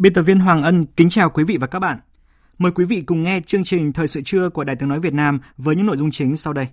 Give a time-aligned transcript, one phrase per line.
[0.00, 1.98] Biên tập viên Hoàng Ân kính chào quý vị và các bạn.
[2.58, 5.12] Mời quý vị cùng nghe chương trình Thời sự trưa của Đài Tiếng Nói Việt
[5.12, 6.66] Nam với những nội dung chính sau đây.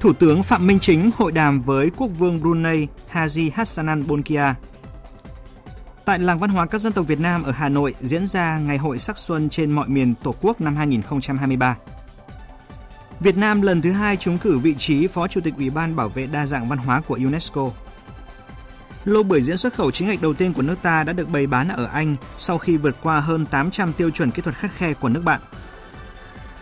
[0.00, 4.56] Thủ tướng Phạm Minh Chính hội đàm với Quốc vương Brunei Haji Hassanan Bolkiah.
[6.04, 8.78] Tại làng văn hóa các dân tộc Việt Nam ở Hà Nội diễn ra Ngày
[8.78, 11.76] hội sắc xuân trên mọi miền Tổ quốc năm 2023.
[13.20, 16.08] Việt Nam lần thứ hai trúng cử vị trí Phó Chủ tịch Ủy ban Bảo
[16.08, 17.70] vệ đa dạng văn hóa của UNESCO.
[19.04, 21.46] Lô bưởi diễn xuất khẩu chính ngạch đầu tiên của nước ta đã được bày
[21.46, 24.94] bán ở Anh sau khi vượt qua hơn 800 tiêu chuẩn kỹ thuật khắt khe
[24.94, 25.40] của nước bạn.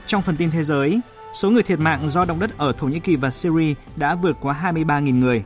[0.06, 1.00] Trong phần tin thế giới,
[1.32, 4.36] số người thiệt mạng do động đất ở Thổ Nhĩ Kỳ và Syria đã vượt
[4.40, 5.44] qua 23.000 người.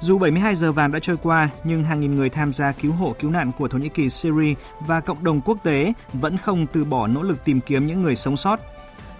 [0.00, 3.14] Dù 72 giờ vàng đã trôi qua, nhưng hàng nghìn người tham gia cứu hộ
[3.20, 6.84] cứu nạn của Thổ Nhĩ Kỳ, Syria và cộng đồng quốc tế vẫn không từ
[6.84, 8.60] bỏ nỗ lực tìm kiếm những người sống sót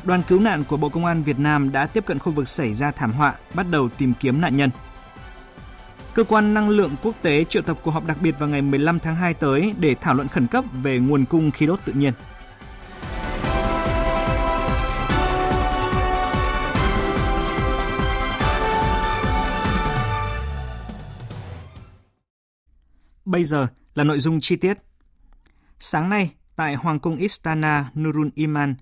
[0.08, 2.74] đoàn cứu nạn của Bộ Công an Việt Nam đã tiếp cận khu vực xảy
[2.74, 4.70] ra thảm họa, bắt đầu tìm kiếm nạn nhân.
[6.14, 8.98] Cơ quan năng lượng quốc tế triệu tập cuộc họp đặc biệt vào ngày 15
[8.98, 12.12] tháng 2 tới để thảo luận khẩn cấp về nguồn cung khí đốt tự nhiên.
[23.24, 24.78] Bây giờ là nội dung chi tiết.
[25.78, 28.74] Sáng nay, tại Hoàng cung Istana Nurul Iman,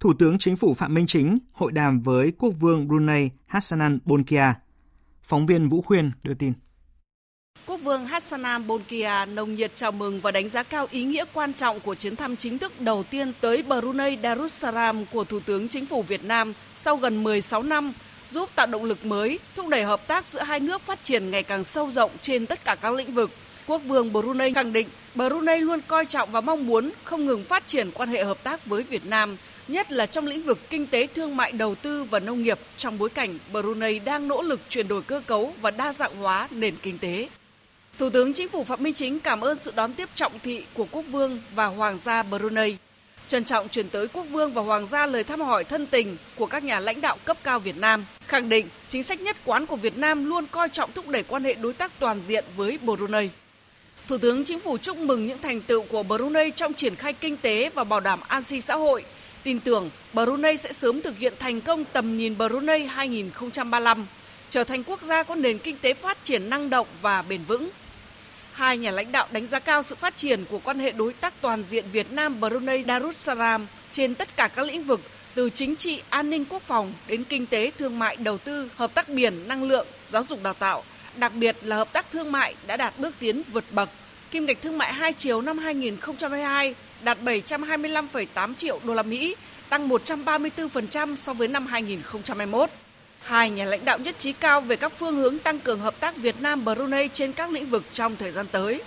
[0.00, 4.54] Thủ tướng Chính phủ Phạm Minh Chính hội đàm với Quốc vương Brunei Hassanan Bolkiah.
[5.22, 6.52] Phóng viên Vũ Khuyên đưa tin.
[7.66, 11.54] Quốc vương Hassanan Bolkiah nồng nhiệt chào mừng và đánh giá cao ý nghĩa quan
[11.54, 15.86] trọng của chuyến thăm chính thức đầu tiên tới Brunei Darussalam của Thủ tướng Chính
[15.86, 17.92] phủ Việt Nam sau gần 16 năm,
[18.30, 21.42] giúp tạo động lực mới, thúc đẩy hợp tác giữa hai nước phát triển ngày
[21.42, 23.30] càng sâu rộng trên tất cả các lĩnh vực.
[23.66, 27.66] Quốc vương Brunei khẳng định Brunei luôn coi trọng và mong muốn không ngừng phát
[27.66, 29.36] triển quan hệ hợp tác với Việt Nam,
[29.68, 32.98] nhất là trong lĩnh vực kinh tế thương mại đầu tư và nông nghiệp trong
[32.98, 36.74] bối cảnh Brunei đang nỗ lực chuyển đổi cơ cấu và đa dạng hóa nền
[36.82, 37.28] kinh tế.
[37.98, 40.86] Thủ tướng Chính phủ Phạm Minh Chính cảm ơn sự đón tiếp trọng thị của
[40.90, 42.76] Quốc vương và Hoàng gia Brunei.
[43.28, 46.46] Trân trọng chuyển tới Quốc vương và Hoàng gia lời thăm hỏi thân tình của
[46.46, 49.76] các nhà lãnh đạo cấp cao Việt Nam, khẳng định chính sách nhất quán của
[49.76, 53.28] Việt Nam luôn coi trọng thúc đẩy quan hệ đối tác toàn diện với Brunei.
[54.08, 57.36] Thủ tướng Chính phủ chúc mừng những thành tựu của Brunei trong triển khai kinh
[57.36, 59.04] tế và bảo đảm an sinh xã hội,
[59.46, 64.06] tin tưởng Brunei sẽ sớm thực hiện thành công tầm nhìn Brunei 2035,
[64.50, 67.70] trở thành quốc gia có nền kinh tế phát triển năng động và bền vững.
[68.52, 71.34] Hai nhà lãnh đạo đánh giá cao sự phát triển của quan hệ đối tác
[71.40, 75.00] toàn diện Việt Nam Brunei Darussalam trên tất cả các lĩnh vực
[75.34, 78.94] từ chính trị, an ninh quốc phòng đến kinh tế, thương mại, đầu tư, hợp
[78.94, 80.84] tác biển, năng lượng, giáo dục đào tạo,
[81.16, 83.90] đặc biệt là hợp tác thương mại đã đạt bước tiến vượt bậc.
[84.30, 89.36] Kim ngạch thương mại hai chiều năm 2022 đạt 725,8 triệu đô la Mỹ,
[89.68, 92.70] tăng 134% so với năm 2021.
[93.22, 96.16] Hai nhà lãnh đạo nhất trí cao về các phương hướng tăng cường hợp tác
[96.16, 98.82] Việt Nam Brunei trên các lĩnh vực trong thời gian tới.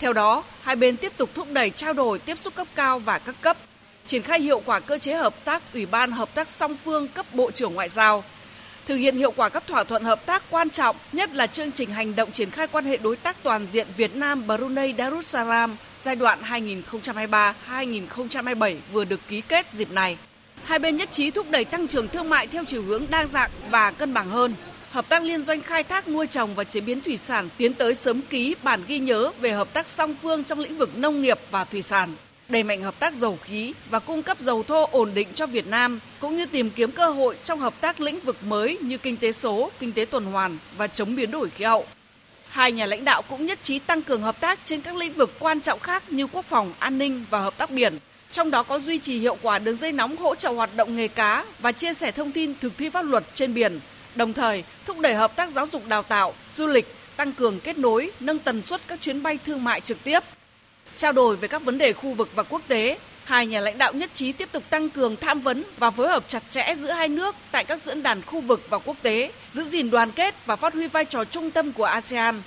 [0.00, 3.18] Theo đó, hai bên tiếp tục thúc đẩy trao đổi tiếp xúc cấp cao và
[3.18, 3.56] các cấp,
[4.06, 7.26] triển khai hiệu quả cơ chế hợp tác Ủy ban hợp tác song phương cấp
[7.34, 8.24] Bộ trưởng Ngoại giao,
[8.86, 11.90] thực hiện hiệu quả các thỏa thuận hợp tác quan trọng, nhất là chương trình
[11.90, 16.16] hành động triển khai quan hệ đối tác toàn diện Việt Nam Brunei Darussalam giai
[16.16, 16.38] đoạn
[17.70, 20.16] 2023-2027 vừa được ký kết dịp này.
[20.64, 23.50] Hai bên nhất trí thúc đẩy tăng trưởng thương mại theo chiều hướng đa dạng
[23.70, 24.54] và cân bằng hơn.
[24.90, 27.94] Hợp tác liên doanh khai thác nuôi trồng và chế biến thủy sản tiến tới
[27.94, 31.38] sớm ký bản ghi nhớ về hợp tác song phương trong lĩnh vực nông nghiệp
[31.50, 32.14] và thủy sản
[32.48, 35.66] đẩy mạnh hợp tác dầu khí và cung cấp dầu thô ổn định cho Việt
[35.66, 39.16] Nam, cũng như tìm kiếm cơ hội trong hợp tác lĩnh vực mới như kinh
[39.16, 41.86] tế số, kinh tế tuần hoàn và chống biến đổi khí hậu.
[42.58, 45.30] Hai nhà lãnh đạo cũng nhất trí tăng cường hợp tác trên các lĩnh vực
[45.38, 47.98] quan trọng khác như quốc phòng, an ninh và hợp tác biển,
[48.30, 51.08] trong đó có duy trì hiệu quả đường dây nóng hỗ trợ hoạt động nghề
[51.08, 53.80] cá và chia sẻ thông tin thực thi pháp luật trên biển,
[54.14, 57.78] đồng thời thúc đẩy hợp tác giáo dục đào tạo, du lịch, tăng cường kết
[57.78, 60.20] nối, nâng tần suất các chuyến bay thương mại trực tiếp,
[60.96, 62.98] trao đổi về các vấn đề khu vực và quốc tế,
[63.28, 66.24] Hai nhà lãnh đạo nhất trí tiếp tục tăng cường tham vấn và phối hợp
[66.28, 69.64] chặt chẽ giữa hai nước tại các diễn đàn khu vực và quốc tế, giữ
[69.64, 72.42] gìn đoàn kết và phát huy vai trò trung tâm của ASEAN.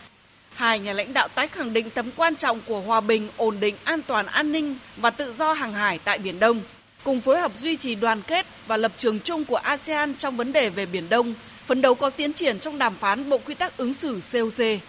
[0.53, 3.75] Hai nhà lãnh đạo tái khẳng định tầm quan trọng của hòa bình, ổn định,
[3.83, 6.61] an toàn, an ninh và tự do hàng hải tại Biển Đông,
[7.03, 10.53] cùng phối hợp duy trì đoàn kết và lập trường chung của ASEAN trong vấn
[10.53, 11.33] đề về Biển Đông,
[11.65, 14.81] phấn đấu có tiến triển trong đàm phán Bộ Quy tắc ứng xử COC.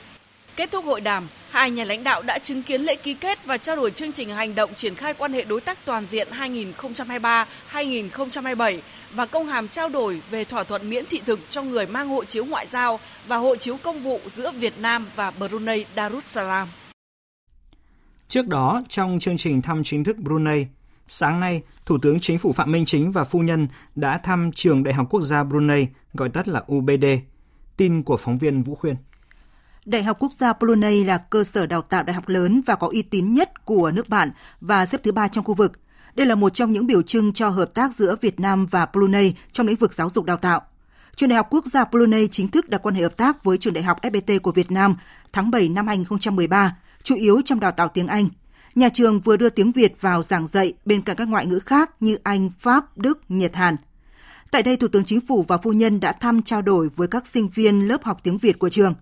[0.56, 3.56] Kết thúc hội đàm, hai nhà lãnh đạo đã chứng kiến lễ ký kết và
[3.56, 6.28] trao đổi chương trình hành động triển khai quan hệ đối tác toàn diện
[7.72, 8.78] 2023-2027
[9.14, 12.24] và công hàm trao đổi về thỏa thuận miễn thị thực cho người mang hộ
[12.24, 16.68] chiếu ngoại giao và hộ chiếu công vụ giữa Việt Nam và Brunei Darussalam.
[18.28, 20.66] Trước đó, trong chương trình thăm chính thức Brunei,
[21.08, 24.84] sáng nay, Thủ tướng Chính phủ Phạm Minh Chính và phu nhân đã thăm Trường
[24.84, 27.04] Đại học Quốc gia Brunei, gọi tắt là UBD.
[27.76, 28.96] Tin của phóng viên Vũ Khuyên.
[29.86, 32.88] Đại học Quốc gia Brunei là cơ sở đào tạo đại học lớn và có
[32.92, 34.30] uy tín nhất của nước bạn
[34.60, 35.72] và xếp thứ ba trong khu vực.
[36.14, 39.34] Đây là một trong những biểu trưng cho hợp tác giữa Việt Nam và Brunei
[39.52, 40.60] trong lĩnh vực giáo dục đào tạo.
[41.16, 43.74] Trường Đại học Quốc gia Brunei chính thức đặt quan hệ hợp tác với Trường
[43.74, 44.96] Đại học FPT của Việt Nam
[45.32, 48.28] tháng 7 năm 2013, chủ yếu trong đào tạo tiếng Anh.
[48.74, 51.90] Nhà trường vừa đưa tiếng Việt vào giảng dạy bên cạnh các ngoại ngữ khác
[52.00, 53.76] như Anh, Pháp, Đức, Nhật, Hàn.
[54.50, 57.26] Tại đây, Thủ tướng Chính phủ và phu nhân đã thăm trao đổi với các
[57.26, 58.94] sinh viên lớp học tiếng Việt của trường.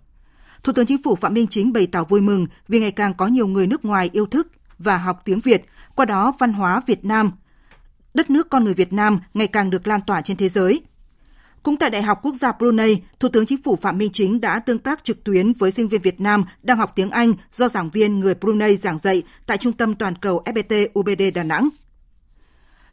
[0.62, 3.26] Thủ tướng Chính phủ Phạm Minh Chính bày tỏ vui mừng vì ngày càng có
[3.26, 4.48] nhiều người nước ngoài yêu thức
[4.78, 5.64] và học tiếng Việt,
[5.94, 7.30] qua đó văn hóa Việt Nam,
[8.14, 10.82] đất nước con người Việt Nam ngày càng được lan tỏa trên thế giới.
[11.62, 14.58] Cũng tại Đại học Quốc gia Brunei, Thủ tướng Chính phủ Phạm Minh Chính đã
[14.58, 17.90] tương tác trực tuyến với sinh viên Việt Nam đang học tiếng Anh do giảng
[17.90, 21.68] viên người Brunei giảng dạy tại Trung tâm Toàn cầu FPT UBD Đà Nẵng.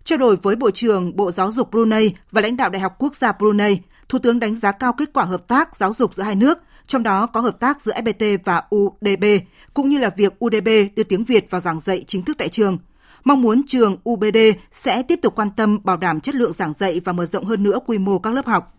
[0.03, 3.15] Trao đổi với Bộ trưởng Bộ Giáo dục Brunei và lãnh đạo Đại học Quốc
[3.15, 3.77] gia Brunei,
[4.09, 7.03] Thủ tướng đánh giá cao kết quả hợp tác giáo dục giữa hai nước, trong
[7.03, 9.25] đó có hợp tác giữa FPT và UDB,
[9.73, 12.77] cũng như là việc UDB đưa tiếng Việt vào giảng dạy chính thức tại trường.
[13.23, 14.37] Mong muốn trường UBD
[14.71, 17.63] sẽ tiếp tục quan tâm bảo đảm chất lượng giảng dạy và mở rộng hơn
[17.63, 18.73] nữa quy mô các lớp học.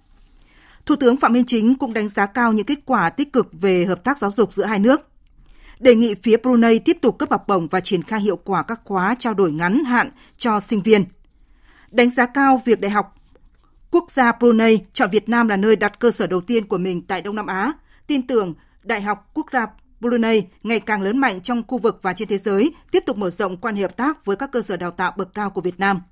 [0.87, 3.85] Thủ tướng Phạm Minh Chính cũng đánh giá cao những kết quả tích cực về
[3.85, 5.01] hợp tác giáo dục giữa hai nước.
[5.81, 8.81] Đề nghị phía Brunei tiếp tục cấp học bổng và triển khai hiệu quả các
[8.85, 11.05] khóa trao đổi ngắn hạn cho sinh viên.
[11.91, 13.15] Đánh giá cao việc Đại học
[13.91, 17.03] Quốc gia Brunei chọn Việt Nam là nơi đặt cơ sở đầu tiên của mình
[17.03, 17.73] tại Đông Nam Á–
[18.09, 19.67] tin tưởng Đại học Quốc gia
[20.01, 23.31] Brunei ngày càng lớn mạnh trong khu vực và trên thế giới, tiếp tục mở
[23.31, 25.81] rộng quan hệ hợp tác với các cơ sở đào tạo bậc cao của Việt
[25.81, 26.03] Nam.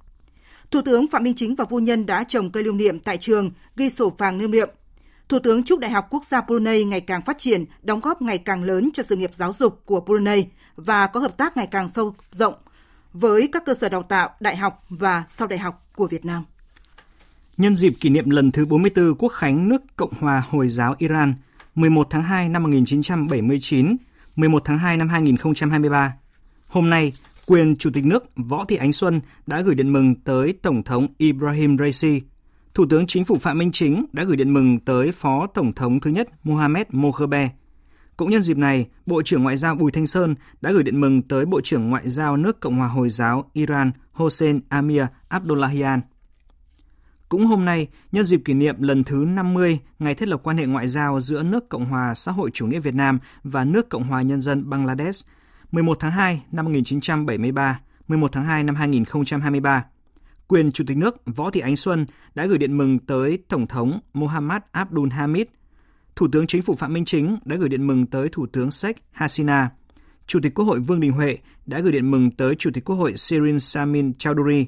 [0.71, 3.51] Thủ tướng Phạm Minh Chính và phu nhân đã trồng cây lưu niệm tại trường,
[3.77, 4.69] ghi sổ vàng lưu niệm.
[5.29, 8.39] Thủ tướng chúc Đại học Quốc gia Brunei ngày càng phát triển, đóng góp ngày
[8.39, 10.47] càng lớn cho sự nghiệp giáo dục của Brunei
[10.77, 12.55] và có hợp tác ngày càng sâu rộng
[13.13, 16.45] với các cơ sở đào tạo đại học và sau đại học của Việt Nam.
[17.57, 21.35] Nhân dịp kỷ niệm lần thứ 44 Quốc khánh nước Cộng hòa Hồi giáo Iran,
[21.77, 23.97] 11 tháng 2 năm 1979,
[24.37, 26.15] 11 tháng 2 năm 2023.
[26.67, 27.13] Hôm nay,
[27.47, 31.07] quyền Chủ tịch nước Võ Thị Ánh Xuân đã gửi điện mừng tới Tổng thống
[31.19, 32.23] Ibrahim Raisi.
[32.75, 36.01] Thủ tướng Chính phủ Phạm Minh Chính đã gửi điện mừng tới Phó Tổng thống
[36.01, 37.51] thứ nhất Mohamed Mokhebe.
[38.17, 41.23] Cũng nhân dịp này, Bộ trưởng Ngoại giao Bùi Thanh Sơn đã gửi điện mừng
[41.23, 46.01] tới Bộ trưởng Ngoại giao nước Cộng hòa Hồi giáo Iran Hossein Amir Abdullahian.
[47.29, 50.67] Cũng hôm nay, nhân dịp kỷ niệm lần thứ 50 ngày thiết lập quan hệ
[50.67, 54.03] ngoại giao giữa nước Cộng hòa xã hội chủ nghĩa Việt Nam và nước Cộng
[54.03, 55.27] hòa Nhân dân Bangladesh,
[55.73, 59.85] 11 tháng 2 năm 1973, 11 tháng 2 năm 2023,
[60.49, 64.01] quyền Chủ tịch nước Võ Thị Ánh Xuân đã gửi điện mừng tới Tổng thống
[64.15, 65.47] Mohammad Abdul Hamid.
[66.17, 68.97] Thủ tướng Chính phủ Phạm Minh Chính đã gửi điện mừng tới Thủ tướng Sheikh
[69.13, 69.71] Hasina.
[70.27, 72.97] Chủ tịch Quốc hội Vương Đình Huệ đã gửi điện mừng tới Chủ tịch Quốc
[72.97, 74.65] hội Sirin Samin Chowdhury.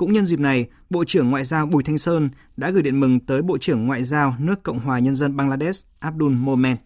[0.00, 3.20] Cũng nhân dịp này, Bộ trưởng Ngoại giao Bùi Thanh Sơn đã gửi điện mừng
[3.20, 6.76] tới Bộ trưởng Ngoại giao nước Cộng hòa Nhân dân Bangladesh Abdul Momen.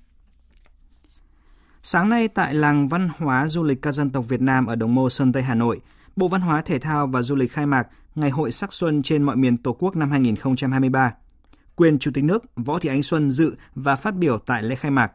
[1.83, 4.95] Sáng nay tại làng văn hóa du lịch các dân tộc Việt Nam ở Đồng
[4.95, 5.81] Mô Sơn Tây Hà Nội,
[6.17, 9.23] Bộ Văn hóa Thể thao và Du lịch khai mạc Ngày hội sắc xuân trên
[9.23, 11.15] mọi miền Tổ quốc năm 2023.
[11.75, 14.91] Quyền Chủ tịch nước Võ Thị Ánh Xuân dự và phát biểu tại lễ khai
[14.91, 15.13] mạc.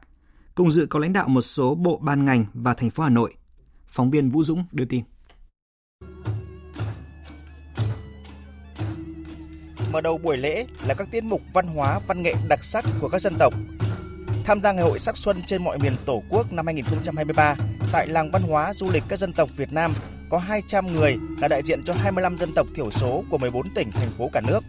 [0.56, 3.34] Cùng dự có lãnh đạo một số bộ ban ngành và thành phố Hà Nội.
[3.88, 5.04] Phóng viên Vũ Dũng đưa tin.
[9.92, 13.10] Mở đầu buổi lễ là các tiết mục văn hóa, văn nghệ đặc sắc của
[13.10, 13.54] các dân tộc.
[14.46, 17.56] Tham gia ngày hội sắc xuân trên mọi miền Tổ quốc năm 2023
[17.92, 19.94] tại làng văn hóa du lịch các dân tộc Việt Nam
[20.30, 23.92] có 200 người là đại diện cho 25 dân tộc thiểu số của 14 tỉnh
[23.92, 24.60] thành phố cả nước.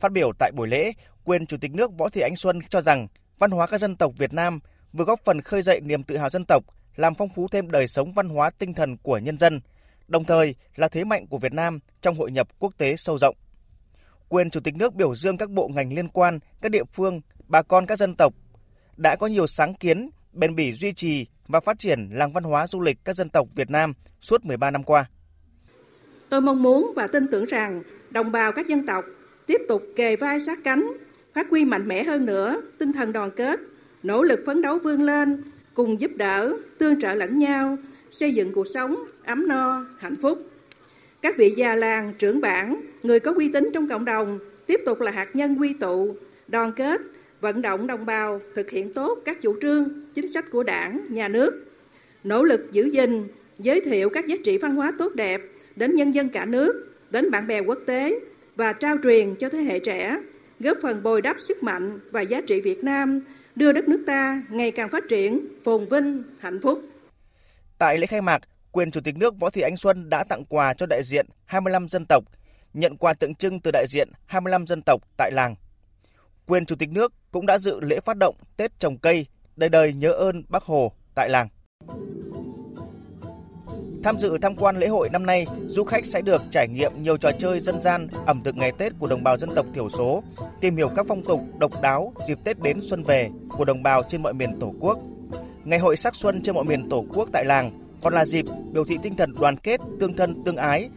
[0.00, 0.92] Phát biểu tại buổi lễ,
[1.24, 4.12] quyền Chủ tịch nước Võ Thị Ánh Xuân cho rằng văn hóa các dân tộc
[4.18, 4.60] Việt Nam
[4.92, 6.64] vừa góp phần khơi dậy niềm tự hào dân tộc,
[6.96, 9.60] làm phong phú thêm đời sống văn hóa tinh thần của nhân dân,
[10.10, 13.36] đồng thời là thế mạnh của Việt Nam trong hội nhập quốc tế sâu rộng.
[14.28, 17.62] Quyền Chủ tịch nước biểu dương các bộ ngành liên quan, các địa phương, bà
[17.62, 18.34] con các dân tộc
[18.96, 22.66] đã có nhiều sáng kiến, bền bỉ duy trì, và phát triển làng văn hóa
[22.66, 25.10] du lịch các dân tộc Việt Nam suốt 13 năm qua.
[26.28, 29.04] Tôi mong muốn và tin tưởng rằng đồng bào các dân tộc
[29.46, 30.92] tiếp tục kề vai sát cánh,
[31.34, 33.60] phát huy mạnh mẽ hơn nữa tinh thần đoàn kết,
[34.02, 35.42] nỗ lực phấn đấu vươn lên,
[35.74, 37.76] cùng giúp đỡ, tương trợ lẫn nhau,
[38.10, 40.38] xây dựng cuộc sống ấm no, hạnh phúc.
[41.22, 45.00] Các vị già làng, trưởng bản, người có uy tín trong cộng đồng tiếp tục
[45.00, 46.16] là hạt nhân quy tụ,
[46.48, 47.00] đoàn kết,
[47.40, 51.28] vận động đồng bào thực hiện tốt các chủ trương, chính sách của đảng, nhà
[51.28, 51.64] nước,
[52.24, 53.24] nỗ lực giữ gìn,
[53.58, 55.42] giới thiệu các giá trị văn hóa tốt đẹp
[55.76, 58.20] đến nhân dân cả nước, đến bạn bè quốc tế
[58.56, 60.16] và trao truyền cho thế hệ trẻ,
[60.60, 63.20] góp phần bồi đắp sức mạnh và giá trị Việt Nam,
[63.56, 66.89] đưa đất nước ta ngày càng phát triển, phồn vinh, hạnh phúc.
[67.80, 70.74] Tại lễ khai mạc, quyền Chủ tịch nước Võ Thị Ánh Xuân đã tặng quà
[70.74, 72.24] cho đại diện 25 dân tộc,
[72.74, 75.54] nhận quà tượng trưng từ đại diện 25 dân tộc tại làng.
[76.46, 79.92] Quyền Chủ tịch nước cũng đã dự lễ phát động Tết trồng cây, đời đời
[79.92, 81.48] nhớ ơn Bác Hồ tại làng.
[84.04, 87.16] Tham dự tham quan lễ hội năm nay, du khách sẽ được trải nghiệm nhiều
[87.16, 90.22] trò chơi dân gian, ẩm thực ngày Tết của đồng bào dân tộc thiểu số,
[90.60, 94.02] tìm hiểu các phong tục độc đáo dịp Tết đến xuân về của đồng bào
[94.02, 94.98] trên mọi miền Tổ quốc.
[95.70, 97.70] Ngày hội sắc xuân trên mọi miền Tổ quốc tại làng
[98.02, 100.88] còn là dịp biểu thị tinh thần đoàn kết, tương thân, tương ái,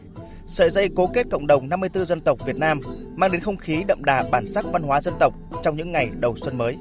[0.48, 2.80] sợi dây cố kết cộng đồng 54 dân tộc Việt Nam,
[3.16, 6.10] mang đến không khí đậm đà bản sắc văn hóa dân tộc trong những ngày
[6.20, 6.78] đầu xuân mới.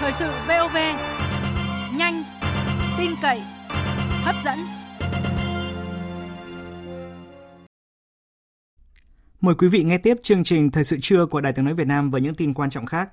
[0.00, 0.76] Thời sự VOV,
[1.96, 2.24] nhanh,
[2.98, 3.40] tin cậy,
[4.24, 4.83] hấp dẫn.
[9.44, 11.86] Mời quý vị nghe tiếp chương trình Thời sự trưa của Đài tiếng nói Việt
[11.86, 13.08] Nam với những tin quan trọng khác.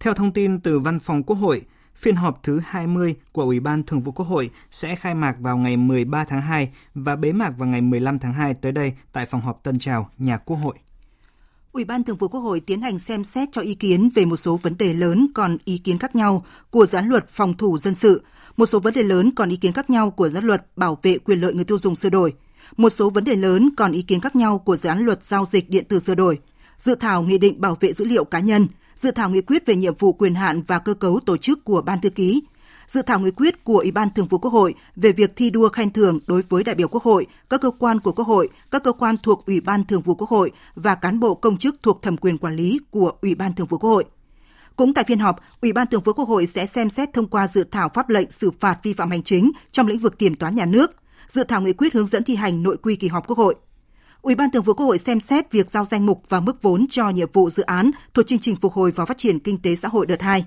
[0.00, 1.62] Theo thông tin từ Văn phòng Quốc hội,
[1.96, 5.56] phiên họp thứ 20 của Ủy ban Thường vụ Quốc hội sẽ khai mạc vào
[5.56, 9.26] ngày 13 tháng 2 và bế mạc vào ngày 15 tháng 2 tới đây tại
[9.26, 10.74] phòng họp Tân Trào, nhà Quốc hội.
[11.72, 14.36] Ủy ban Thường vụ Quốc hội tiến hành xem xét cho ý kiến về một
[14.36, 17.78] số vấn đề lớn còn ý kiến khác nhau của dự án luật phòng thủ
[17.78, 18.22] dân sự,
[18.56, 20.98] một số vấn đề lớn còn ý kiến khác nhau của dự án luật bảo
[21.02, 22.34] vệ quyền lợi người tiêu dùng sửa đổi,
[22.76, 25.46] một số vấn đề lớn còn ý kiến khác nhau của dự án luật giao
[25.46, 26.38] dịch điện tử sửa đổi,
[26.78, 28.66] dự thảo nghị định bảo vệ dữ liệu cá nhân,
[28.96, 31.82] dự thảo nghị quyết về nhiệm vụ quyền hạn và cơ cấu tổ chức của
[31.82, 32.42] ban thư ký,
[32.86, 35.68] dự thảo nghị quyết của Ủy ban Thường vụ Quốc hội về việc thi đua
[35.68, 38.82] khen thưởng đối với đại biểu Quốc hội, các cơ quan của Quốc hội, các
[38.82, 42.02] cơ quan thuộc Ủy ban Thường vụ Quốc hội và cán bộ công chức thuộc
[42.02, 44.04] thẩm quyền quản lý của Ủy ban Thường vụ Quốc hội.
[44.76, 47.48] Cũng tại phiên họp, Ủy ban Thường vụ Quốc hội sẽ xem xét thông qua
[47.48, 50.56] dự thảo pháp lệnh xử phạt vi phạm hành chính trong lĩnh vực kiểm toán
[50.56, 50.90] nhà nước,
[51.28, 53.54] dự thảo nghị quyết hướng dẫn thi hành nội quy kỳ họp Quốc hội.
[54.22, 56.86] Ủy ban Thường vụ Quốc hội xem xét việc giao danh mục và mức vốn
[56.90, 59.76] cho nhiệm vụ dự án thuộc chương trình phục hồi và phát triển kinh tế
[59.76, 60.44] xã hội đợt 2.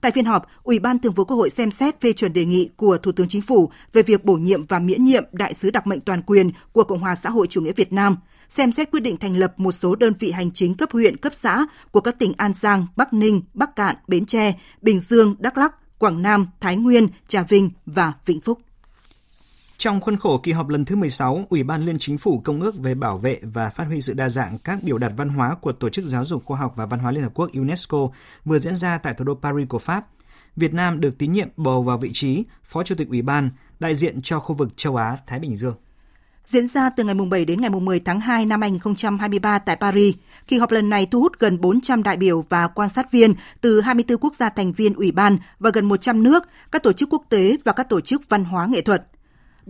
[0.00, 2.70] Tại phiên họp, Ủy ban Thường vụ Quốc hội xem xét phê chuẩn đề nghị
[2.76, 5.86] của Thủ tướng Chính phủ về việc bổ nhiệm và miễn nhiệm đại sứ đặc
[5.86, 8.16] mệnh toàn quyền của Cộng hòa xã hội chủ nghĩa Việt Nam,
[8.48, 11.32] xem xét quyết định thành lập một số đơn vị hành chính cấp huyện, cấp
[11.34, 15.58] xã của các tỉnh An Giang, Bắc Ninh, Bắc Cạn, Bến Tre, Bình Dương, Đắk
[15.58, 18.58] Lắk, Quảng Nam, Thái Nguyên, Trà Vinh và Vĩnh Phúc.
[19.80, 22.78] Trong khuôn khổ kỳ họp lần thứ 16, Ủy ban Liên Chính phủ Công ước
[22.78, 25.72] về bảo vệ và phát huy sự đa dạng các biểu đạt văn hóa của
[25.72, 28.08] Tổ chức Giáo dục Khoa học và Văn hóa Liên Hợp Quốc UNESCO
[28.44, 30.06] vừa diễn ra tại thủ đô Paris của Pháp.
[30.56, 33.94] Việt Nam được tín nhiệm bầu vào vị trí Phó Chủ tịch Ủy ban, đại
[33.94, 35.74] diện cho khu vực châu Á-Thái Bình Dương.
[36.46, 40.14] Diễn ra từ ngày 7 đến ngày 10 tháng 2 năm 2023 tại Paris,
[40.46, 43.80] kỳ họp lần này thu hút gần 400 đại biểu và quan sát viên từ
[43.80, 47.22] 24 quốc gia thành viên ủy ban và gần 100 nước, các tổ chức quốc
[47.28, 49.09] tế và các tổ chức văn hóa nghệ thuật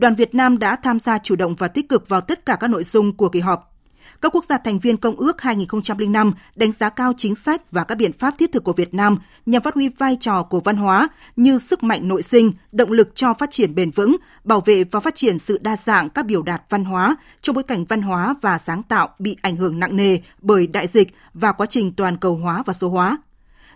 [0.01, 2.71] đoàn Việt Nam đã tham gia chủ động và tích cực vào tất cả các
[2.71, 3.77] nội dung của kỳ họp.
[4.21, 7.95] Các quốc gia thành viên Công ước 2005 đánh giá cao chính sách và các
[7.95, 11.09] biện pháp thiết thực của Việt Nam nhằm phát huy vai trò của văn hóa
[11.37, 15.01] như sức mạnh nội sinh, động lực cho phát triển bền vững, bảo vệ và
[15.01, 18.35] phát triển sự đa dạng các biểu đạt văn hóa trong bối cảnh văn hóa
[18.43, 22.17] và sáng tạo bị ảnh hưởng nặng nề bởi đại dịch và quá trình toàn
[22.17, 23.19] cầu hóa và số hóa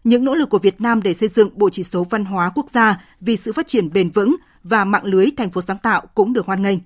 [0.05, 2.67] những nỗ lực của Việt Nam để xây dựng bộ chỉ số văn hóa quốc
[2.75, 6.33] gia vì sự phát triển bền vững và mạng lưới thành phố sáng tạo cũng
[6.33, 6.79] được hoan nghênh.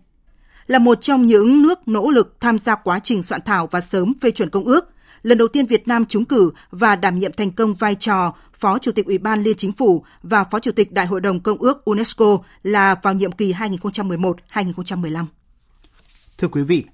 [0.66, 4.12] Là một trong những nước nỗ lực tham gia quá trình soạn thảo và sớm
[4.20, 4.88] phê chuẩn công ước,
[5.22, 8.78] lần đầu tiên Việt Nam trúng cử và đảm nhiệm thành công vai trò Phó
[8.78, 11.58] Chủ tịch Ủy ban Liên Chính phủ và Phó Chủ tịch Đại hội đồng Công
[11.58, 15.24] ước UNESCO là vào nhiệm kỳ 2011-2015.
[16.38, 16.84] Thưa quý vị,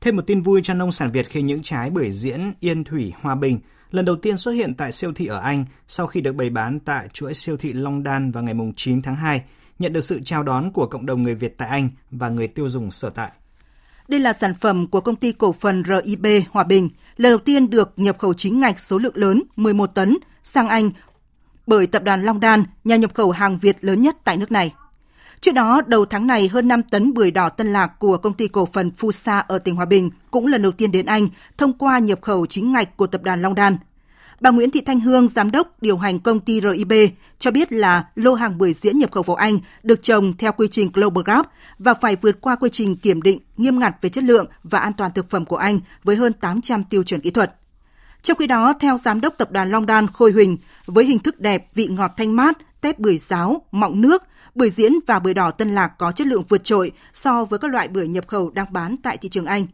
[0.00, 3.12] thêm một tin vui cho nông sản Việt khi những trái bưởi diễn Yên Thủy
[3.20, 6.34] Hòa Bình lần đầu tiên xuất hiện tại siêu thị ở Anh sau khi được
[6.34, 9.42] bày bán tại chuỗi siêu thị Long Đan vào ngày 9 tháng 2
[9.78, 12.68] nhận được sự chào đón của cộng đồng người Việt tại Anh và người tiêu
[12.68, 13.30] dùng sở tại.
[14.08, 17.70] Đây là sản phẩm của công ty cổ phần RIB Hòa Bình, lần đầu tiên
[17.70, 20.90] được nhập khẩu chính ngạch số lượng lớn 11 tấn sang Anh
[21.66, 24.74] bởi tập đoàn Long Đan, nhà nhập khẩu hàng Việt lớn nhất tại nước này.
[25.40, 28.48] Trước đó, đầu tháng này, hơn 5 tấn bưởi đỏ Tân Lạc của công ty
[28.48, 31.28] cổ phần Fusa ở tỉnh Hòa Bình cũng lần đầu tiên đến Anh
[31.58, 33.76] thông qua nhập khẩu chính ngạch của tập đoàn Long Đan.
[34.40, 36.92] Bà Nguyễn Thị Thanh Hương, giám đốc điều hành công ty RIB,
[37.38, 40.68] cho biết là lô hàng bưởi diễn nhập khẩu vào Anh được trồng theo quy
[40.70, 41.46] trình Global Gap
[41.78, 44.92] và phải vượt qua quy trình kiểm định nghiêm ngặt về chất lượng và an
[44.92, 47.54] toàn thực phẩm của Anh với hơn 800 tiêu chuẩn kỹ thuật.
[48.22, 51.40] Trong khi đó, theo giám đốc tập đoàn Long Đan Khôi Huỳnh, với hình thức
[51.40, 54.22] đẹp, vị ngọt thanh mát, tép bưởi giáo, mọng nước,
[54.54, 57.70] bưởi diễn và bưởi đỏ Tân Lạc có chất lượng vượt trội so với các
[57.70, 59.66] loại bưởi nhập khẩu đang bán tại thị trường Anh.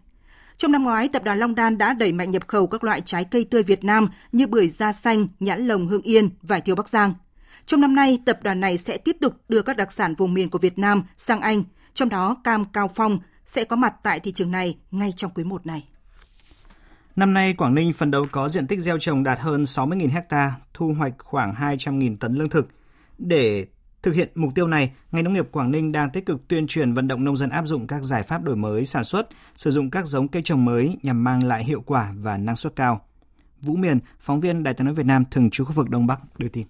[0.57, 3.25] Trong năm ngoái, tập đoàn Long Đan đã đẩy mạnh nhập khẩu các loại trái
[3.25, 6.89] cây tươi Việt Nam như bưởi da xanh, nhãn lồng Hương Yên, vải thiều Bắc
[6.89, 7.15] Giang.
[7.67, 10.51] Trong năm nay, tập đoàn này sẽ tiếp tục đưa các đặc sản vùng miền
[10.51, 14.33] của Việt Nam sang Anh, trong đó cam Cao Phong sẽ có mặt tại thị
[14.33, 15.85] trường này ngay trong quý 1 này.
[17.17, 20.53] Năm nay, Quảng Ninh phấn đấu có diện tích gieo trồng đạt hơn 60.000 ha,
[20.75, 22.69] thu hoạch khoảng 200.000 tấn lương thực.
[23.19, 23.67] Để
[24.03, 26.93] Thực hiện mục tiêu này, ngành nông nghiệp Quảng Ninh đang tích cực tuyên truyền
[26.93, 29.91] vận động nông dân áp dụng các giải pháp đổi mới sản xuất, sử dụng
[29.91, 33.01] các giống cây trồng mới nhằm mang lại hiệu quả và năng suất cao.
[33.61, 36.21] Vũ Miền, phóng viên Đài tiếng nói Việt Nam thường trú khu vực Đông Bắc
[36.39, 36.67] đưa tin.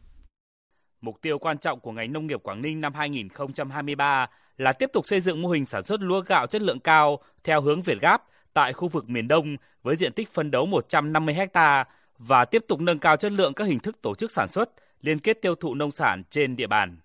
[1.01, 5.07] Mục tiêu quan trọng của ngành nông nghiệp Quảng Ninh năm 2023 là tiếp tục
[5.07, 8.23] xây dựng mô hình sản xuất lúa gạo chất lượng cao theo hướng Việt Gáp
[8.55, 11.85] tại khu vực miền Đông với diện tích phân đấu 150 ha
[12.19, 14.71] và tiếp tục nâng cao chất lượng các hình thức tổ chức sản xuất,
[15.01, 16.97] liên kết tiêu thụ nông sản trên địa bàn.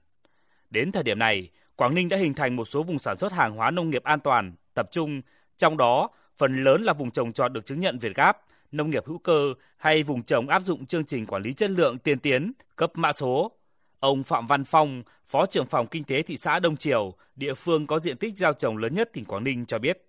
[0.69, 3.55] Đến thời điểm này, Quảng Ninh đã hình thành một số vùng sản xuất hàng
[3.55, 5.21] hóa nông nghiệp an toàn, tập trung,
[5.57, 8.37] trong đó phần lớn là vùng trồng trọt được chứng nhận Việt Gáp,
[8.71, 11.97] nông nghiệp hữu cơ hay vùng trồng áp dụng chương trình quản lý chất lượng
[11.97, 13.51] tiên tiến, cấp mã số.
[13.99, 17.87] Ông Phạm Văn Phong, Phó trưởng phòng Kinh tế thị xã Đông Triều, địa phương
[17.87, 20.03] có diện tích gieo trồng lớn nhất tỉnh Quảng Ninh cho biết.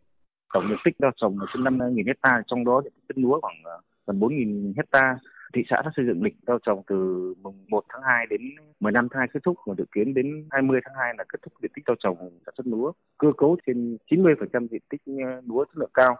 [0.54, 3.56] Tổng diện tích gieo trồng là trên 5.000 hecta, trong đó diện tích lúa khoảng
[3.64, 5.16] à, gần 4.000 hecta
[5.54, 8.40] thị xã đã xây dựng lịch gieo trồng từ mùng 1 tháng 2 đến
[8.80, 11.52] 15 tháng 2 kết thúc và dự kiến đến 20 tháng 2 là kết thúc
[11.62, 12.92] diện tích gieo trồng sản xuất lúa.
[13.18, 16.16] Cơ cấu trên 90% diện tích ờ, lúa chất lượng cao.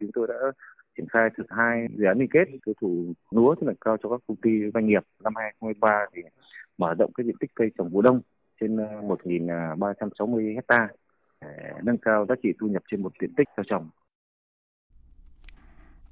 [0.00, 0.34] Chúng tôi đã
[0.96, 4.08] triển khai thực hai dự án liên kết tiêu thụ lúa chất lượng cao cho
[4.08, 5.02] các công ty doanh nghiệp.
[5.24, 6.22] Năm 2023 thì
[6.78, 8.20] mở rộng cái diện tích cây trồng vụ đông
[8.60, 10.88] trên 1.360 ờ, hecta
[11.38, 11.48] ờ,
[11.82, 13.88] nâng cao giá trị thu nhập trên một diện tích gieo trồng.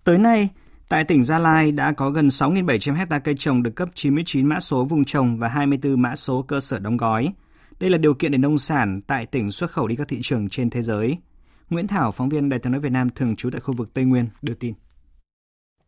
[0.04, 0.50] Tới nay,
[0.88, 4.60] Tại tỉnh Gia Lai đã có gần 6.700 hecta cây trồng được cấp 99 mã
[4.60, 7.32] số vùng trồng và 24 mã số cơ sở đóng gói.
[7.80, 10.48] Đây là điều kiện để nông sản tại tỉnh xuất khẩu đi các thị trường
[10.48, 11.18] trên thế giới.
[11.70, 14.04] Nguyễn Thảo, phóng viên Đài tiếng nói Việt Nam thường trú tại khu vực Tây
[14.04, 14.74] Nguyên, đưa tin.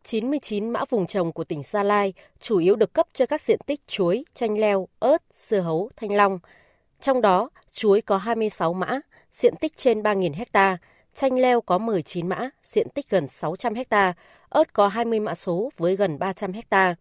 [0.03, 3.59] 99 mã vùng trồng của tỉnh Gia Lai chủ yếu được cấp cho các diện
[3.65, 6.39] tích chuối, chanh leo, ớt, dưa hấu, thanh long.
[7.01, 8.99] Trong đó, chuối có 26 mã,
[9.31, 10.77] diện tích trên 3.000 hecta,
[11.13, 14.13] chanh leo có 19 mã, diện tích gần 600 hecta,
[14.49, 16.95] ớt có 20 mã số với gần 300 hecta.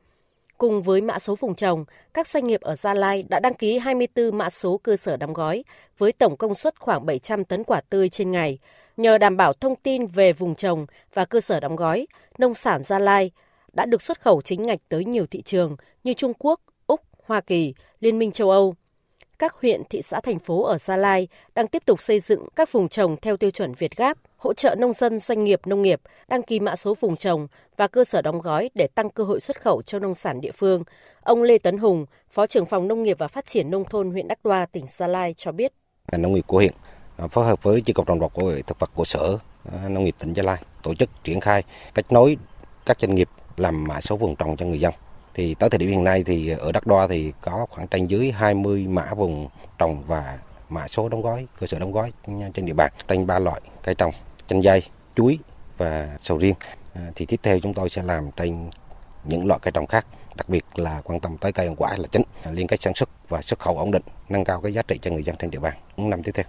[0.58, 1.84] Cùng với mã số vùng trồng,
[2.14, 5.32] các doanh nghiệp ở Gia Lai đã đăng ký 24 mã số cơ sở đóng
[5.32, 5.64] gói
[5.98, 8.58] với tổng công suất khoảng 700 tấn quả tươi trên ngày.
[8.96, 12.06] Nhờ đảm bảo thông tin về vùng trồng và cơ sở đóng gói,
[12.38, 13.30] nông sản Gia Lai
[13.72, 17.40] đã được xuất khẩu chính ngạch tới nhiều thị trường như Trung Quốc, Úc, Hoa
[17.40, 18.74] Kỳ, Liên minh châu Âu.
[19.38, 22.72] Các huyện, thị xã, thành phố ở Gia Lai đang tiếp tục xây dựng các
[22.72, 26.00] vùng trồng theo tiêu chuẩn Việt Gáp, hỗ trợ nông dân doanh nghiệp nông nghiệp
[26.28, 27.46] đăng ký mã số vùng trồng
[27.76, 30.52] và cơ sở đóng gói để tăng cơ hội xuất khẩu cho nông sản địa
[30.52, 30.84] phương.
[31.20, 34.28] Ông Lê Tấn Hùng, Phó trưởng phòng Nông nghiệp và Phát triển Nông thôn huyện
[34.28, 35.72] Đắk Đoa, tỉnh Gia Lai cho biết.
[36.12, 36.72] Nông nghiệp của huyện
[37.16, 39.38] à, phối hợp với chi cục trồng trọt của thực vật của sở
[39.72, 41.62] à, nông nghiệp tỉnh Gia Lai tổ chức triển khai
[41.94, 42.36] cách nối
[42.86, 44.94] các doanh nghiệp làm mã số vùng trồng cho người dân.
[45.34, 48.30] Thì tới thời điểm hiện nay thì ở Đắk Đoa thì có khoảng trên dưới
[48.30, 49.48] 20 mã vùng
[49.78, 52.12] trồng và mã số đóng gói, cơ sở đóng gói
[52.54, 54.12] trên địa bàn trên ba loại cây trồng
[54.48, 54.82] chanh dây,
[55.16, 55.38] chuối
[55.78, 56.54] và sầu riêng.
[56.94, 58.70] À, thì tiếp theo chúng tôi sẽ làm trên
[59.24, 60.06] những loại cây trồng khác,
[60.36, 62.94] đặc biệt là quan tâm tới cây ăn quả là chính, à, liên kết sản
[62.94, 65.50] xuất và xuất khẩu ổn định, nâng cao cái giá trị cho người dân trên
[65.50, 66.46] địa bàn những năm tiếp theo.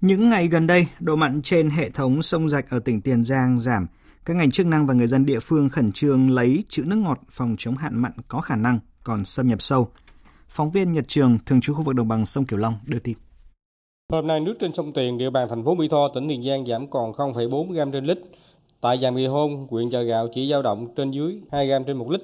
[0.00, 3.58] Những ngày gần đây, độ mặn trên hệ thống sông rạch ở tỉnh Tiền Giang
[3.60, 3.86] giảm.
[4.24, 7.20] Các ngành chức năng và người dân địa phương khẩn trương lấy chữ nước ngọt
[7.30, 9.90] phòng chống hạn mặn có khả năng còn xâm nhập sâu.
[10.48, 13.16] Phóng viên Nhật Trường, thường trú khu vực đồng bằng sông Kiểu Long đưa tin.
[14.12, 16.66] Hôm nay nước trên sông Tiền, địa bàn thành phố Mỹ Tho, tỉnh Tiền Giang
[16.66, 18.18] giảm còn 0,4 gram trên lít.
[18.80, 21.96] Tại Giàng Mì Hôn, huyện chợ gạo chỉ dao động trên dưới 2 gram trên
[21.96, 22.22] một lít.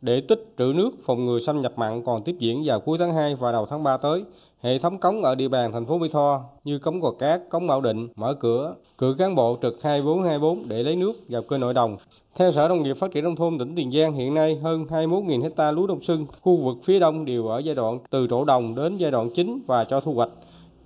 [0.00, 3.14] Để tích trữ nước phòng ngừa xâm nhập mặn còn tiếp diễn vào cuối tháng
[3.14, 4.24] 2 và đầu tháng 3 tới,
[4.60, 7.66] hệ thống cống ở địa bàn thành phố Mỹ Tho như cống Gò Cát, cống
[7.66, 11.74] Bảo Định mở cửa, cử cán bộ trực 2424 để lấy nước vào kênh nội
[11.74, 11.96] đồng.
[12.34, 15.42] Theo Sở Nông nghiệp Phát triển nông thôn tỉnh Tiền Giang, hiện nay hơn 21.000
[15.42, 18.74] hecta lúa đông xuân khu vực phía đông đều ở giai đoạn từ trổ đồng
[18.74, 20.30] đến giai đoạn chính và cho thu hoạch.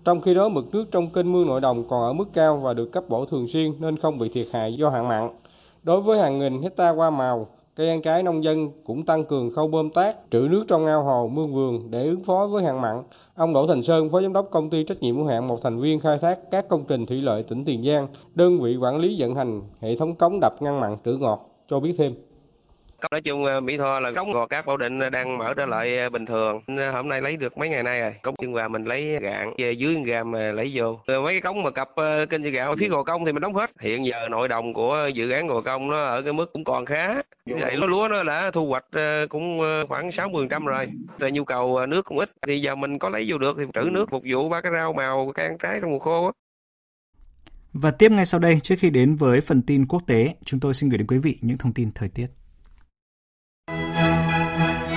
[0.07, 2.75] Trong khi đó, mực nước trong kênh mương nội đồng còn ở mức cao và
[2.75, 5.31] được cấp bổ thường xuyên nên không bị thiệt hại do hạn mặn.
[5.83, 9.51] Đối với hàng nghìn hecta hoa màu, Cây ăn trái nông dân cũng tăng cường
[9.51, 12.81] khâu bơm tát trữ nước trong ao hồ, mương vườn để ứng phó với hạn
[12.81, 13.03] mặn.
[13.35, 15.81] Ông Đỗ Thành Sơn, Phó Giám đốc Công ty trách nhiệm hữu hạn một thành
[15.81, 19.17] viên khai thác các công trình thủy lợi tỉnh Tiền Giang, đơn vị quản lý
[19.19, 22.15] vận hành hệ thống cống đập ngăn mặn trữ ngọt, cho biết thêm.
[23.11, 25.67] Nói chung ờ, Mỹ Tho là cống gò cát Bảo Định ờ, đang mở trở
[25.67, 26.61] lại ờ, bình thường.
[26.93, 28.15] Hôm nay lấy được mấy ngày nay rồi.
[28.23, 31.01] Cống Chân gà mình lấy gạn, về dưới gàm lấy vô.
[31.07, 31.89] Mấy cái cống mà cặp
[32.31, 33.71] kênh kênh gạo phía gò công thì mình đóng hết.
[33.81, 36.87] Hiện giờ nội đồng của dự án gò công nó ở cái mức cũng còn
[36.87, 37.23] khá.
[37.47, 38.85] Vậy lúa nó đã thu hoạch
[39.31, 40.89] cũng khoảng 60% rồi.
[41.19, 42.31] Rồi nhu cầu nước cũng ít.
[42.47, 44.93] Thì giờ mình có lấy vô được thì trữ nước phục vụ ba cái rau
[44.93, 46.33] màu, cái ăn trái trong mùa khô á.
[47.73, 50.75] Và tiếp ngay sau đây, trước khi đến với phần tin quốc tế, chúng tôi
[50.75, 52.27] xin gửi đến quý vị những thông tin thời tiết.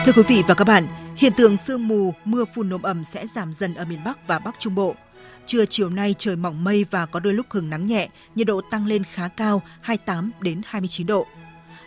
[0.09, 3.27] Thưa quý vị và các bạn, hiện tượng sương mù, mưa phùn nồm ẩm sẽ
[3.35, 4.95] giảm dần ở miền Bắc và Bắc Trung Bộ.
[5.45, 8.61] Trưa chiều nay trời mỏng mây và có đôi lúc hứng nắng nhẹ, nhiệt độ
[8.71, 11.25] tăng lên khá cao 28 đến 29 độ.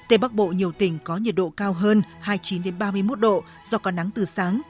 [0.09, 3.79] Tây Bắc Bộ nhiều tỉnh có nhiệt độ cao hơn 29 đến 31 độ do
[3.79, 4.61] có nắng từ sáng.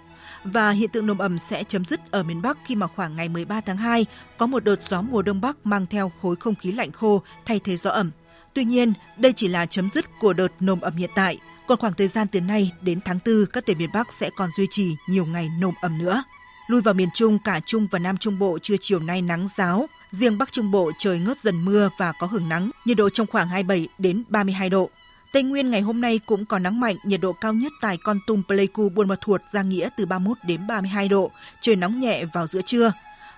[0.45, 3.29] Và hiện tượng nồm ẩm sẽ chấm dứt ở miền Bắc khi mà khoảng ngày
[3.29, 6.73] 13 tháng 2 có một đợt gió mùa đông bắc mang theo khối không khí
[6.73, 8.11] lạnh khô thay thế gió ẩm.
[8.55, 11.95] Tuy nhiên, đây chỉ là chấm dứt của đợt nồm ẩm hiện tại– còn khoảng
[11.95, 14.97] thời gian từ nay đến tháng 4, các tỉnh miền Bắc sẽ còn duy trì
[15.09, 16.23] nhiều ngày nồm ẩm nữa.
[16.67, 19.89] Lui vào miền Trung, cả Trung và Nam Trung Bộ trưa chiều nay nắng giáo,
[20.11, 23.27] riêng Bắc Trung Bộ trời ngớt dần mưa và có hưởng nắng, nhiệt độ trong
[23.27, 24.91] khoảng 27 đến 32 độ.
[25.33, 28.19] Tây Nguyên ngày hôm nay cũng có nắng mạnh, nhiệt độ cao nhất tại Con
[28.27, 32.25] Tum, Pleiku, Buôn Ma Thuột, Gia Nghĩa từ 31 đến 32 độ, trời nóng nhẹ
[32.25, 32.93] vào giữa trưa.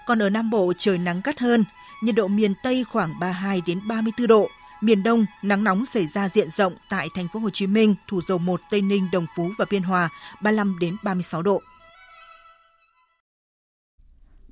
[0.07, 1.65] Còn ở Nam Bộ trời nắng gắt hơn,
[2.03, 4.49] nhiệt độ miền Tây khoảng 32 đến 34 độ,
[4.85, 8.21] Miền Đông, nắng nóng xảy ra diện rộng tại thành phố Hồ Chí Minh, Thủ
[8.21, 10.09] Dầu Một, Tây Ninh, Đồng Phú và Biên Hòa,
[10.43, 11.63] 35 đến 36 độ.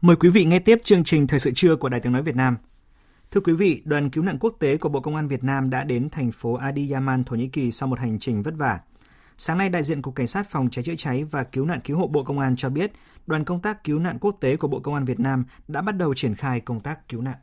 [0.00, 2.36] Mời quý vị nghe tiếp chương trình Thời sự trưa của Đài Tiếng Nói Việt
[2.36, 2.56] Nam.
[3.30, 5.84] Thưa quý vị, đoàn cứu nạn quốc tế của Bộ Công an Việt Nam đã
[5.84, 8.80] đến thành phố Adiyaman, Thổ Nhĩ Kỳ sau một hành trình vất vả.
[9.38, 11.98] Sáng nay, đại diện Cục Cảnh sát Phòng cháy chữa cháy và Cứu nạn Cứu
[11.98, 12.92] hộ Bộ Công an cho biết,
[13.26, 15.96] đoàn công tác cứu nạn quốc tế của Bộ Công an Việt Nam đã bắt
[15.96, 17.36] đầu triển khai công tác cứu nạn.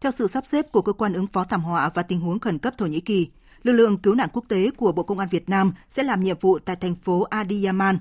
[0.00, 2.58] Theo sự sắp xếp của cơ quan ứng phó thảm họa và tình huống khẩn
[2.58, 3.28] cấp Thổ Nhĩ Kỳ,
[3.62, 6.36] lực lượng cứu nạn quốc tế của Bộ Công an Việt Nam sẽ làm nhiệm
[6.40, 7.98] vụ tại thành phố Adiyaman.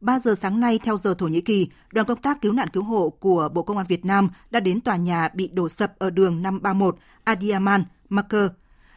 [0.00, 2.82] 3 giờ sáng nay theo giờ Thổ Nhĩ Kỳ, đoàn công tác cứu nạn cứu
[2.82, 6.10] hộ của Bộ Công an Việt Nam đã đến tòa nhà bị đổ sập ở
[6.10, 8.50] đường 531 Adiyaman, Marker.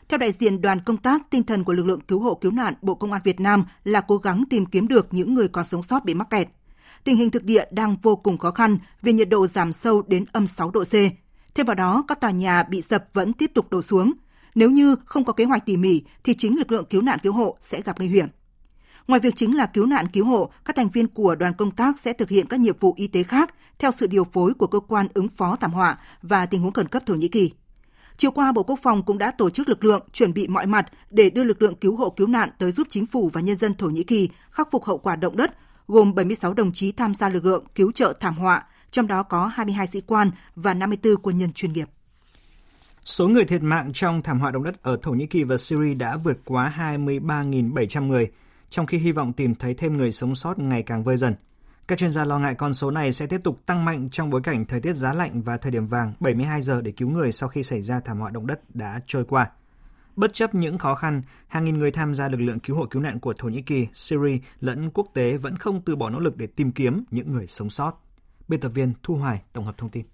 [0.09, 2.73] Theo đại diện đoàn công tác, tinh thần của lực lượng cứu hộ cứu nạn
[2.81, 5.83] Bộ Công an Việt Nam là cố gắng tìm kiếm được những người còn sống
[5.83, 6.47] sót bị mắc kẹt.
[7.03, 10.25] Tình hình thực địa đang vô cùng khó khăn vì nhiệt độ giảm sâu đến
[10.31, 10.93] âm 6 độ C,
[11.55, 14.13] Thêm vào đó, các tòa nhà bị sập vẫn tiếp tục đổ xuống.
[14.55, 17.33] Nếu như không có kế hoạch tỉ mỉ thì chính lực lượng cứu nạn cứu
[17.33, 18.27] hộ sẽ gặp nguy hiểm.
[19.07, 21.99] Ngoài việc chính là cứu nạn cứu hộ, các thành viên của đoàn công tác
[21.99, 24.79] sẽ thực hiện các nhiệm vụ y tế khác theo sự điều phối của cơ
[24.79, 27.51] quan ứng phó thảm họa và tình huống khẩn cấp Thổ Nhĩ Kỳ.
[28.17, 30.85] Chiều qua, Bộ Quốc phòng cũng đã tổ chức lực lượng chuẩn bị mọi mặt
[31.09, 33.75] để đưa lực lượng cứu hộ cứu nạn tới giúp chính phủ và nhân dân
[33.75, 35.51] Thổ Nhĩ Kỳ khắc phục hậu quả động đất,
[35.88, 39.47] gồm 76 đồng chí tham gia lực lượng cứu trợ thảm họa, trong đó có
[39.47, 41.88] 22 sĩ quan và 54 quân nhân chuyên nghiệp.
[43.06, 45.93] Số người thiệt mạng trong thảm họa động đất ở Thổ Nhĩ Kỳ và Syria
[45.93, 48.32] đã vượt quá 23.700 người,
[48.69, 51.36] trong khi hy vọng tìm thấy thêm người sống sót ngày càng vơi dần.
[51.88, 54.41] Các chuyên gia lo ngại con số này sẽ tiếp tục tăng mạnh trong bối
[54.41, 57.49] cảnh thời tiết giá lạnh và thời điểm vàng 72 giờ để cứu người sau
[57.49, 59.49] khi xảy ra thảm họa động đất đã trôi qua.
[60.15, 63.02] Bất chấp những khó khăn, hàng nghìn người tham gia lực lượng cứu hộ cứu
[63.02, 66.38] nạn của Thổ Nhĩ Kỳ, Syria lẫn quốc tế vẫn không từ bỏ nỗ lực
[66.38, 68.08] để tìm kiếm những người sống sót.
[68.49, 70.05] Biên tập viên Thu Hoài tổng hợp thông tin.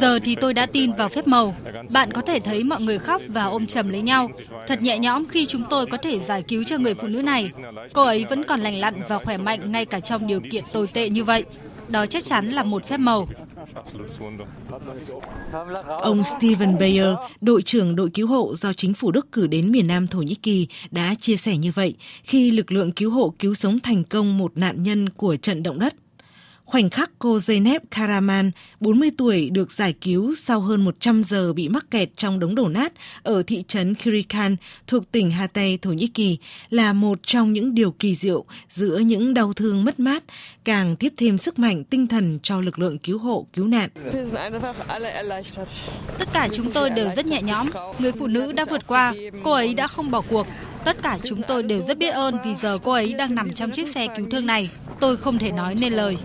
[0.00, 1.54] Giờ thì tôi đã tin vào phép màu.
[1.92, 4.28] Bạn có thể thấy mọi người khóc và ôm chầm lấy nhau.
[4.66, 7.50] Thật nhẹ nhõm khi chúng tôi có thể giải cứu cho người phụ nữ này.
[7.92, 10.86] Cô ấy vẫn còn lành lặn và khỏe mạnh ngay cả trong điều kiện tồi
[10.94, 11.44] tệ như vậy.
[11.92, 13.28] Đó chắc chắn là một phép màu.
[15.86, 19.86] Ông Steven Bayer, đội trưởng đội cứu hộ do chính phủ Đức cử đến miền
[19.86, 23.54] Nam Thổ Nhĩ Kỳ, đã chia sẻ như vậy khi lực lượng cứu hộ cứu
[23.54, 25.94] sống thành công một nạn nhân của trận động đất.
[26.72, 31.68] Khoảnh khắc cô Zeynep Karaman, 40 tuổi, được giải cứu sau hơn 100 giờ bị
[31.68, 34.56] mắc kẹt trong đống đổ nát ở thị trấn Kirikan
[34.86, 36.38] thuộc tỉnh Hatay, Thổ Nhĩ Kỳ
[36.70, 40.22] là một trong những điều kỳ diệu giữa những đau thương mất mát,
[40.64, 43.90] càng tiếp thêm sức mạnh tinh thần cho lực lượng cứu hộ, cứu nạn.
[46.18, 47.70] Tất cả chúng tôi đều rất nhẹ nhõm.
[47.98, 50.46] Người phụ nữ đã vượt qua, cô ấy đã không bỏ cuộc.
[50.84, 53.70] Tất cả chúng tôi đều rất biết ơn vì giờ cô ấy đang nằm trong
[53.70, 54.70] chiếc xe cứu thương này.
[55.00, 56.16] Tôi không thể nói nên lời.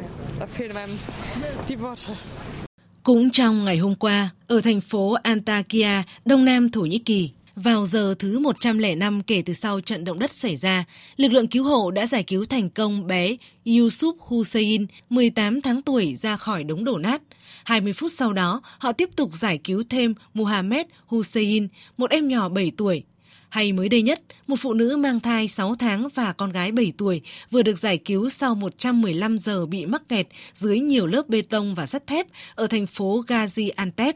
[3.04, 7.30] Cũng trong ngày hôm qua, ở thành phố Antakya, đông nam Thổ Nhĩ Kỳ,
[7.64, 11.64] Vào giờ thứ 105 kể từ sau trận động đất xảy ra, lực lượng cứu
[11.64, 16.84] hộ đã giải cứu thành công bé Yusuf Hussein, 18 tháng tuổi ra khỏi đống
[16.84, 17.22] đổ nát.
[17.64, 22.50] 20 phút sau đó, họ tiếp tục giải cứu thêm Mohamed Hussein, một em nhỏ
[22.50, 23.04] 7 tuổi.
[23.50, 26.94] Hay mới đây nhất, một phụ nữ mang thai 6 tháng và con gái 7
[26.98, 31.42] tuổi vừa được giải cứu sau 115 giờ bị mắc kẹt dưới nhiều lớp bê
[31.42, 34.14] tông và sắt thép ở thành phố Gaziantep.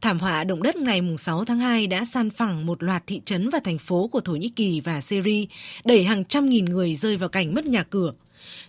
[0.00, 3.50] Thảm họa động đất ngày 6 tháng 2 đã san phẳng một loạt thị trấn
[3.50, 5.46] và thành phố của Thổ Nhĩ Kỳ và Syria,
[5.84, 8.12] đẩy hàng trăm nghìn người rơi vào cảnh mất nhà cửa.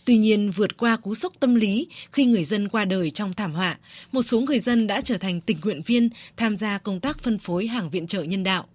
[0.06, 3.54] Tuy nhiên, vượt qua cú sốc tâm lý khi người dân qua đời trong thảm
[3.54, 3.78] họa,
[4.12, 7.40] một số người dân đã trở thành tình nguyện viên tham gia công tác phân
[7.40, 8.68] phối hàng viện trợ nhân đạo.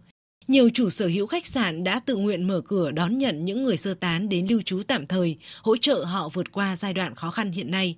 [0.49, 3.77] Nhiều chủ sở hữu khách sạn đã tự nguyện mở cửa đón nhận những người
[3.77, 7.31] sơ tán đến lưu trú tạm thời, hỗ trợ họ vượt qua giai đoạn khó
[7.31, 7.97] khăn hiện nay.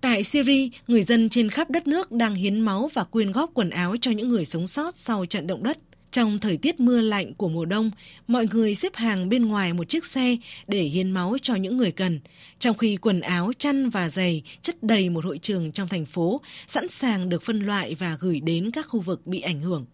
[0.00, 3.70] Tại Syria, người dân trên khắp đất nước đang hiến máu và quyên góp quần
[3.70, 5.78] áo cho những người sống sót sau trận động đất.
[6.16, 7.90] Trong thời tiết mưa lạnh của mùa đông,
[8.28, 11.92] mọi người xếp hàng bên ngoài một chiếc xe để hiến máu cho những người
[11.92, 12.20] cần,
[12.58, 16.40] trong khi quần áo, chăn và giày chất đầy một hội trường trong thành phố,
[16.66, 19.86] sẵn sàng được phân loại và gửi đến các khu vực bị ảnh hưởng.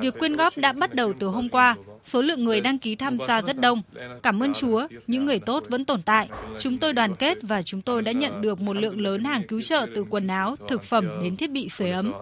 [0.00, 1.76] Việc quyên góp đã bắt đầu từ hôm qua.
[2.04, 3.82] Số lượng người đăng ký tham gia rất đông.
[4.22, 6.28] Cảm ơn Chúa, những người tốt vẫn tồn tại.
[6.60, 9.62] Chúng tôi đoàn kết và chúng tôi đã nhận được một lượng lớn hàng cứu
[9.62, 12.12] trợ từ quần áo, thực phẩm đến thiết bị sưởi ấm.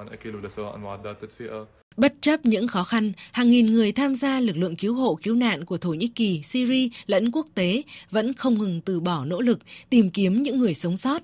[1.96, 5.34] Bất chấp những khó khăn, hàng nghìn người tham gia lực lượng cứu hộ cứu
[5.34, 9.40] nạn của Thổ Nhĩ Kỳ, Syria lẫn quốc tế vẫn không ngừng từ bỏ nỗ
[9.40, 9.58] lực
[9.90, 11.22] tìm kiếm những người sống sót.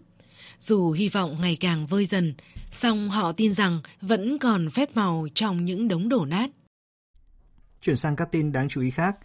[0.59, 2.35] Dù hy vọng ngày càng vơi dần,
[2.71, 6.51] song họ tin rằng vẫn còn phép màu trong những đống đổ nát.
[7.81, 9.17] Chuyển sang các tin đáng chú ý khác.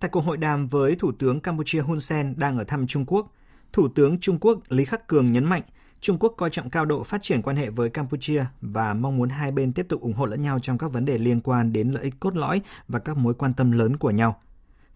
[0.00, 3.34] Tại cuộc hội đàm với Thủ tướng Campuchia Hun Sen đang ở thăm Trung Quốc,
[3.72, 5.62] Thủ tướng Trung Quốc Lý Khắc Cường nhấn mạnh
[6.00, 9.28] Trung Quốc coi trọng cao độ phát triển quan hệ với Campuchia và mong muốn
[9.28, 11.90] hai bên tiếp tục ủng hộ lẫn nhau trong các vấn đề liên quan đến
[11.90, 14.40] lợi ích cốt lõi và các mối quan tâm lớn của nhau.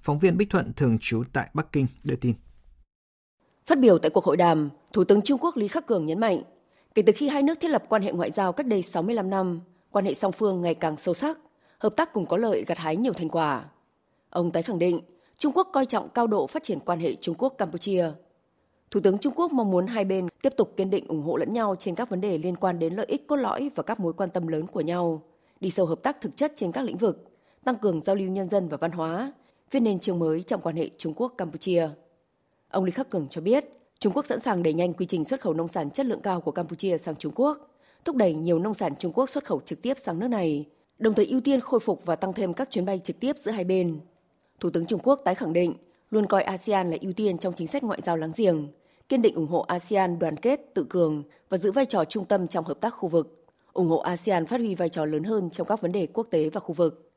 [0.03, 2.35] Phóng viên Bích Thuận thường trú tại Bắc Kinh đưa tin.
[3.67, 6.43] Phát biểu tại cuộc hội đàm, Thủ tướng Trung Quốc Lý Khắc Cường nhấn mạnh,
[6.95, 9.61] kể từ khi hai nước thiết lập quan hệ ngoại giao cách đây 65 năm,
[9.91, 11.39] quan hệ song phương ngày càng sâu sắc,
[11.79, 13.65] hợp tác cùng có lợi gặt hái nhiều thành quả.
[14.31, 15.01] Ông tái khẳng định,
[15.39, 18.13] Trung Quốc coi trọng cao độ phát triển quan hệ Trung Quốc-Campuchia–
[18.93, 21.53] Thủ tướng Trung Quốc mong muốn hai bên tiếp tục kiên định ủng hộ lẫn
[21.53, 24.13] nhau trên các vấn đề liên quan đến lợi ích cốt lõi và các mối
[24.13, 25.23] quan tâm lớn của nhau,
[25.61, 27.31] đi sâu hợp tác thực chất trên các lĩnh vực,
[27.65, 29.33] tăng cường giao lưu nhân dân và văn hóa,
[29.71, 31.89] viết nên chương mới trong quan hệ Trung Quốc-Campuchia.
[32.71, 33.65] Ông Lý Khắc Cường cho biết,
[33.99, 36.41] Trung Quốc sẵn sàng đẩy nhanh quy trình xuất khẩu nông sản chất lượng cao
[36.41, 37.71] của Campuchia sang Trung Quốc,
[38.05, 40.67] thúc đẩy nhiều nông sản Trung Quốc xuất khẩu trực tiếp sang nước này,
[40.99, 43.51] đồng thời ưu tiên khôi phục và tăng thêm các chuyến bay trực tiếp giữa
[43.51, 44.01] hai bên.
[44.61, 45.75] Thủ tướng Trung Quốc tái khẳng định
[46.11, 48.69] luôn coi ASEAN là ưu tiên trong chính sách ngoại giao láng giềng,
[49.13, 52.49] kiên định ủng hộ ASEAN đoàn kết, tự cường và giữ vai trò trung tâm
[52.49, 55.67] trong hợp tác khu vực, ủng hộ ASEAN phát huy vai trò lớn hơn trong
[55.67, 57.11] các vấn đề quốc tế và khu vực.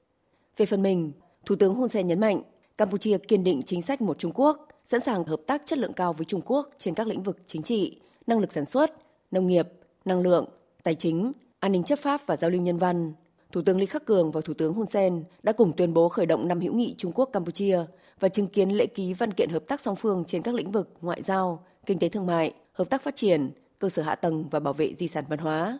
[0.58, 1.12] Về phần mình,
[1.46, 2.42] Thủ tướng Hun Sen nhấn mạnh,
[2.78, 6.14] Campuchia kiên định chính sách một Trung Quốc, sẵn sàng hợp tác chất lượng cao
[6.14, 8.92] với Trung Quốc trên các lĩnh vực chính trị, năng lực sản xuất,
[9.32, 9.68] nông nghiệp,
[10.06, 10.46] năng lượng,
[10.84, 13.14] tài chính, an ninh chấp pháp và giao lưu nhân văn.
[13.52, 16.26] Thủ tướng Lý Khắc Cường và Thủ tướng Hun Sen đã cùng tuyên bố khởi
[16.26, 17.80] động năm hữu nghị Trung Quốc Campuchia
[18.20, 20.90] và chứng kiến lễ ký văn kiện hợp tác song phương trên các lĩnh vực
[21.02, 24.60] ngoại giao, kinh tế thương mại, hợp tác phát triển, cơ sở hạ tầng và
[24.60, 25.80] bảo vệ di sản văn hóa.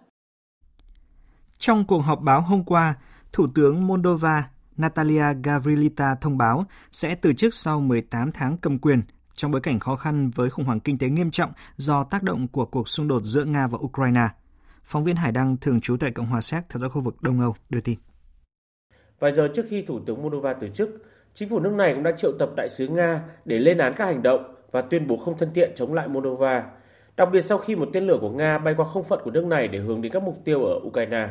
[1.58, 2.96] Trong cuộc họp báo hôm qua,
[3.32, 9.02] Thủ tướng Moldova Natalia Gavrilita thông báo sẽ từ chức sau 18 tháng cầm quyền
[9.34, 12.48] trong bối cảnh khó khăn với khủng hoảng kinh tế nghiêm trọng do tác động
[12.48, 14.28] của cuộc xung đột giữa Nga và Ukraine.
[14.84, 17.42] Phóng viên Hải Đăng thường trú tại Cộng hòa Séc theo dõi khu vực Đông
[17.42, 18.00] Âu đưa tin.
[19.20, 20.90] Vài giờ trước khi Thủ tướng Moldova từ chức,
[21.36, 24.06] chính phủ nước này cũng đã triệu tập đại sứ Nga để lên án các
[24.06, 26.64] hành động và tuyên bố không thân thiện chống lại Moldova,
[27.18, 29.46] đặc biệt sau khi một tên lửa của Nga bay qua không phận của nước
[29.46, 31.28] này để hướng đến các mục tiêu ở Ukraine.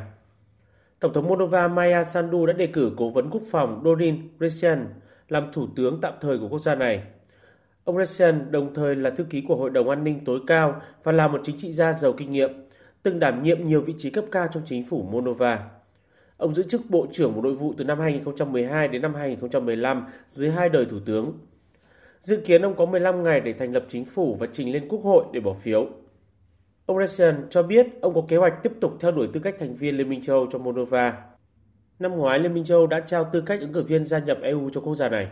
[1.00, 4.86] Tổng thống Moldova Maya Sandu đã đề cử cố vấn quốc phòng Dorin Resian
[5.28, 7.02] làm thủ tướng tạm thời của quốc gia này.
[7.84, 11.12] Ông Resian đồng thời là thư ký của Hội đồng An ninh tối cao và
[11.12, 12.50] là một chính trị gia giàu kinh nghiệm,
[13.02, 15.73] từng đảm nhiệm nhiều vị trí cấp cao trong chính phủ Moldova.
[16.44, 20.50] Ông giữ chức Bộ trưởng Bộ Nội vụ từ năm 2012 đến năm 2015 dưới
[20.50, 21.38] hai đời thủ tướng.
[22.20, 25.00] Dự kiến ông có 15 ngày để thành lập chính phủ và trình lên quốc
[25.04, 25.88] hội để bỏ phiếu.
[26.86, 29.76] Ông rassian cho biết ông có kế hoạch tiếp tục theo đuổi tư cách thành
[29.76, 31.22] viên Liên minh châu Âu cho Moldova.
[31.98, 34.38] Năm ngoái, Liên minh châu Âu đã trao tư cách ứng cử viên gia nhập
[34.42, 35.28] EU cho quốc gia này.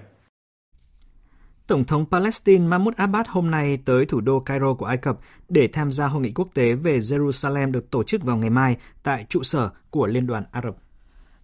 [1.67, 5.69] Tổng thống Palestine Mahmoud Abbas hôm nay tới thủ đô Cairo của Ai Cập để
[5.73, 9.27] tham gia hội nghị quốc tế về Jerusalem được tổ chức vào ngày mai tại
[9.29, 10.82] trụ sở của Liên đoàn Ả Rập.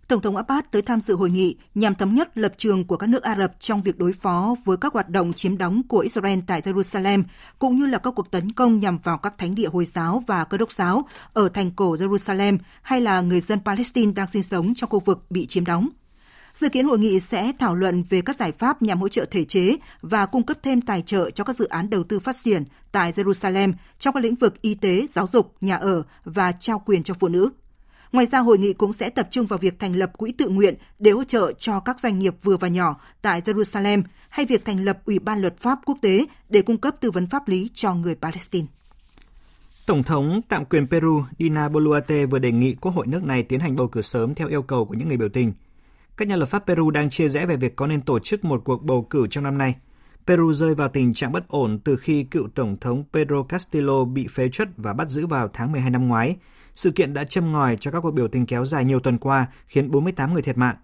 [0.09, 3.07] Tổng thống Abbas tới tham dự hội nghị nhằm thống nhất lập trường của các
[3.07, 6.39] nước Ả Rập trong việc đối phó với các hoạt động chiếm đóng của Israel
[6.47, 7.23] tại Jerusalem,
[7.59, 10.45] cũng như là các cuộc tấn công nhằm vào các thánh địa Hồi giáo và
[10.45, 14.75] cơ đốc giáo ở thành cổ Jerusalem hay là người dân Palestine đang sinh sống
[14.75, 15.89] trong khu vực bị chiếm đóng.
[16.55, 19.45] Dự kiến hội nghị sẽ thảo luận về các giải pháp nhằm hỗ trợ thể
[19.45, 22.65] chế và cung cấp thêm tài trợ cho các dự án đầu tư phát triển
[22.93, 27.03] tại Jerusalem trong các lĩnh vực y tế, giáo dục, nhà ở và trao quyền
[27.03, 27.51] cho phụ nữ.
[28.13, 30.75] Ngoài ra, hội nghị cũng sẽ tập trung vào việc thành lập quỹ tự nguyện
[30.99, 34.85] để hỗ trợ cho các doanh nghiệp vừa và nhỏ tại Jerusalem hay việc thành
[34.85, 37.95] lập Ủy ban luật pháp quốc tế để cung cấp tư vấn pháp lý cho
[37.95, 38.67] người Palestine.
[39.87, 43.61] Tổng thống tạm quyền Peru Dina Boluarte vừa đề nghị Quốc hội nước này tiến
[43.61, 45.53] hành bầu cử sớm theo yêu cầu của những người biểu tình.
[46.17, 48.63] Các nhà lập pháp Peru đang chia rẽ về việc có nên tổ chức một
[48.65, 49.75] cuộc bầu cử trong năm nay.
[50.27, 54.27] Peru rơi vào tình trạng bất ổn từ khi cựu Tổng thống Pedro Castillo bị
[54.31, 56.37] phế truất và bắt giữ vào tháng 12 năm ngoái.
[56.79, 59.47] Sự kiện đã châm ngòi cho các cuộc biểu tình kéo dài nhiều tuần qua,
[59.67, 60.77] khiến 48 người thiệt mạng.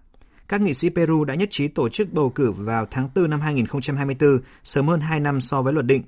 [0.47, 3.41] Các nghị sĩ Peru đã nhất trí tổ chức bầu cử vào tháng 4 năm
[3.41, 6.03] 2024, sớm hơn 2 năm so với luật định.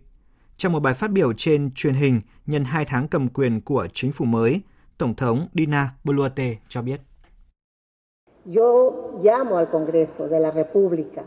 [0.57, 4.11] Trong một bài phát biểu trên truyền hình nhân 2 tháng cầm quyền của chính
[4.11, 4.61] phủ mới,
[4.97, 7.01] Tổng thống Dina Boluarte cho biết.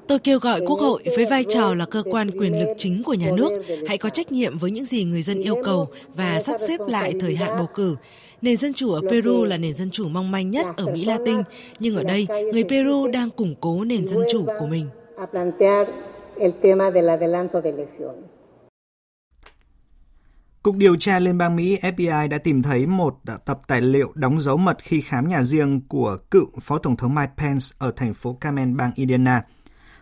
[0.09, 3.15] Tôi kêu gọi Quốc hội với vai trò là cơ quan quyền lực chính của
[3.15, 6.57] nhà nước hãy có trách nhiệm với những gì người dân yêu cầu và sắp
[6.69, 7.97] xếp lại thời hạn bầu cử.
[8.43, 11.43] Nền dân chủ ở Peru là nền dân chủ mong manh nhất ở Mỹ Latin,
[11.79, 14.89] nhưng ở đây, người Peru đang củng cố nền dân chủ của mình.
[20.63, 24.41] Cục điều tra Liên bang Mỹ FBI đã tìm thấy một tập tài liệu đóng
[24.41, 28.15] dấu mật khi khám nhà riêng của cựu Phó Tổng thống Mike Pence ở thành
[28.15, 29.43] phố Carmen, bang Indiana.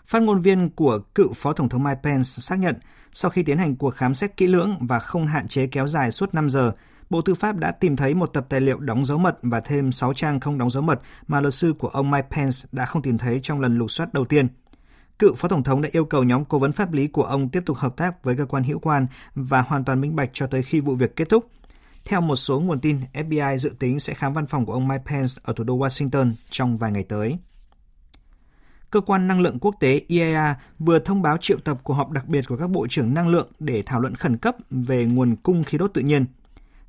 [0.06, 2.74] Phát ngôn viên của cựu Phó Tổng thống Mike Pence xác nhận
[3.12, 6.10] sau khi tiến hành cuộc khám xét kỹ lưỡng và không hạn chế kéo dài
[6.10, 6.72] suốt 5 giờ,
[7.10, 9.92] Bộ Tư pháp đã tìm thấy một tập tài liệu đóng dấu mật và thêm
[9.92, 13.02] 6 trang không đóng dấu mật mà luật sư của ông Mike Pence đã không
[13.02, 14.48] tìm thấy trong lần lục soát đầu tiên.
[15.18, 17.62] Cựu Phó Tổng thống đã yêu cầu nhóm cố vấn pháp lý của ông tiếp
[17.66, 20.62] tục hợp tác với cơ quan hữu quan và hoàn toàn minh bạch cho tới
[20.62, 21.50] khi vụ việc kết thúc.
[22.04, 25.04] Theo một số nguồn tin, FBI dự tính sẽ khám văn phòng của ông Mike
[25.06, 27.38] Pence ở thủ đô Washington trong vài ngày tới.
[28.90, 32.28] Cơ quan Năng lượng Quốc tế IAEA vừa thông báo triệu tập cuộc họp đặc
[32.28, 35.64] biệt của các bộ trưởng năng lượng để thảo luận khẩn cấp về nguồn cung
[35.64, 36.26] khí đốt tự nhiên.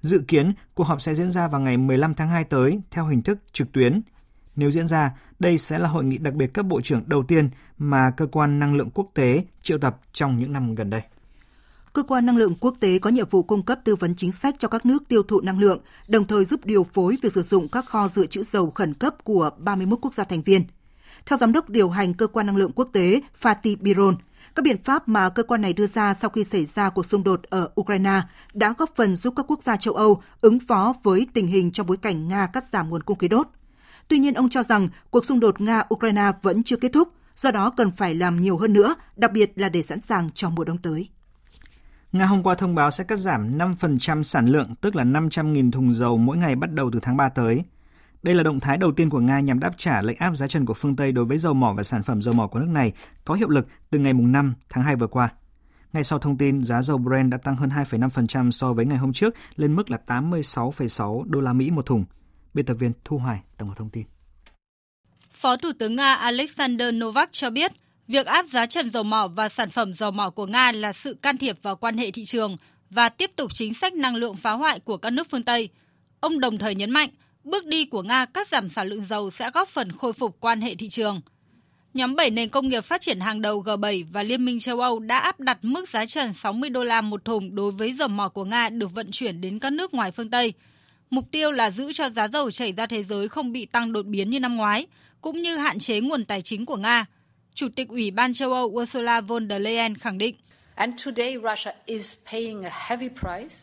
[0.01, 3.21] Dự kiến, cuộc họp sẽ diễn ra vào ngày 15 tháng 2 tới theo hình
[3.21, 4.01] thức trực tuyến.
[4.55, 7.49] Nếu diễn ra, đây sẽ là hội nghị đặc biệt cấp bộ trưởng đầu tiên
[7.77, 11.01] mà cơ quan năng lượng quốc tế triệu tập trong những năm gần đây.
[11.93, 14.55] Cơ quan năng lượng quốc tế có nhiệm vụ cung cấp tư vấn chính sách
[14.59, 17.67] cho các nước tiêu thụ năng lượng, đồng thời giúp điều phối việc sử dụng
[17.67, 20.63] các kho dự trữ dầu khẩn cấp của 31 quốc gia thành viên.
[21.25, 24.15] Theo giám đốc điều hành cơ quan năng lượng quốc tế Fatih Biron,
[24.59, 27.23] các biện pháp mà cơ quan này đưa ra sau khi xảy ra cuộc xung
[27.23, 28.21] đột ở Ukraine
[28.53, 31.87] đã góp phần giúp các quốc gia châu Âu ứng phó với tình hình trong
[31.87, 33.47] bối cảnh Nga cắt giảm nguồn cung khí đốt.
[34.07, 37.73] Tuy nhiên, ông cho rằng cuộc xung đột Nga-Ukraine vẫn chưa kết thúc, do đó
[37.77, 40.77] cần phải làm nhiều hơn nữa, đặc biệt là để sẵn sàng cho mùa đông
[40.77, 41.09] tới.
[42.11, 45.93] Nga hôm qua thông báo sẽ cắt giảm 5% sản lượng, tức là 500.000 thùng
[45.93, 47.63] dầu mỗi ngày bắt đầu từ tháng 3 tới.
[48.23, 50.65] Đây là động thái đầu tiên của Nga nhằm đáp trả lệnh áp giá trần
[50.65, 52.93] của phương Tây đối với dầu mỏ và sản phẩm dầu mỏ của nước này
[53.25, 55.29] có hiệu lực từ ngày 5 tháng 2 vừa qua.
[55.93, 59.13] Ngay sau thông tin, giá dầu Brent đã tăng hơn 2,5% so với ngày hôm
[59.13, 62.05] trước lên mức là 86,6 đô la Mỹ một thùng.
[62.53, 64.03] Biên tập viên Thu Hoài tổng hợp thông tin.
[65.31, 67.71] Phó Thủ tướng Nga Alexander Novak cho biết,
[68.07, 71.17] việc áp giá trần dầu mỏ và sản phẩm dầu mỏ của Nga là sự
[71.21, 72.57] can thiệp vào quan hệ thị trường
[72.89, 75.69] và tiếp tục chính sách năng lượng phá hoại của các nước phương Tây.
[76.19, 77.09] Ông đồng thời nhấn mạnh,
[77.49, 80.61] bước đi của Nga cắt giảm sản lượng dầu sẽ góp phần khôi phục quan
[80.61, 81.21] hệ thị trường.
[81.93, 84.99] Nhóm 7 nền công nghiệp phát triển hàng đầu G7 và Liên minh châu Âu
[84.99, 88.29] đã áp đặt mức giá trần 60 đô la một thùng đối với dầu mỏ
[88.29, 90.53] của Nga được vận chuyển đến các nước ngoài phương Tây.
[91.09, 94.05] Mục tiêu là giữ cho giá dầu chảy ra thế giới không bị tăng đột
[94.05, 94.87] biến như năm ngoái,
[95.21, 97.05] cũng như hạn chế nguồn tài chính của Nga.
[97.53, 100.35] Chủ tịch Ủy ban châu Âu Ursula von der Leyen khẳng định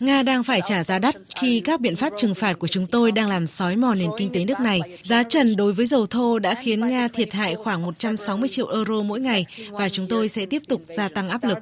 [0.01, 3.13] Nga đang phải trả giá đắt khi các biện pháp trừng phạt của chúng tôi
[3.13, 4.81] đang làm sói mòn nền kinh tế nước này.
[5.03, 9.03] Giá trần đối với dầu thô đã khiến Nga thiệt hại khoảng 160 triệu euro
[9.03, 11.59] mỗi ngày và chúng tôi sẽ tiếp tục gia tăng áp lực.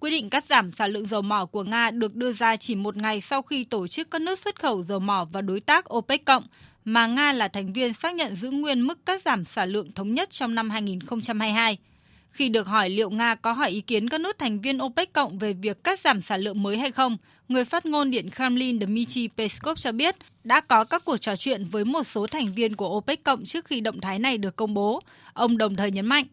[0.00, 2.96] Quyết định cắt giảm sản lượng dầu mỏ của Nga được đưa ra chỉ một
[2.96, 6.24] ngày sau khi tổ chức các nước xuất khẩu dầu mỏ và đối tác OPEC
[6.24, 6.42] cộng
[6.84, 10.14] mà Nga là thành viên xác nhận giữ nguyên mức cắt giảm sản lượng thống
[10.14, 11.78] nhất trong năm 2022.
[12.30, 15.38] Khi được hỏi liệu Nga có hỏi ý kiến các nước thành viên OPEC cộng
[15.38, 17.16] về việc cắt giảm sản lượng mới hay không,
[17.48, 21.64] người phát ngôn Điện Kremlin Dmitry Peskov cho biết đã có các cuộc trò chuyện
[21.64, 24.74] với một số thành viên của OPEC cộng trước khi động thái này được công
[24.74, 25.00] bố.
[25.32, 26.24] Ông đồng thời nhấn mạnh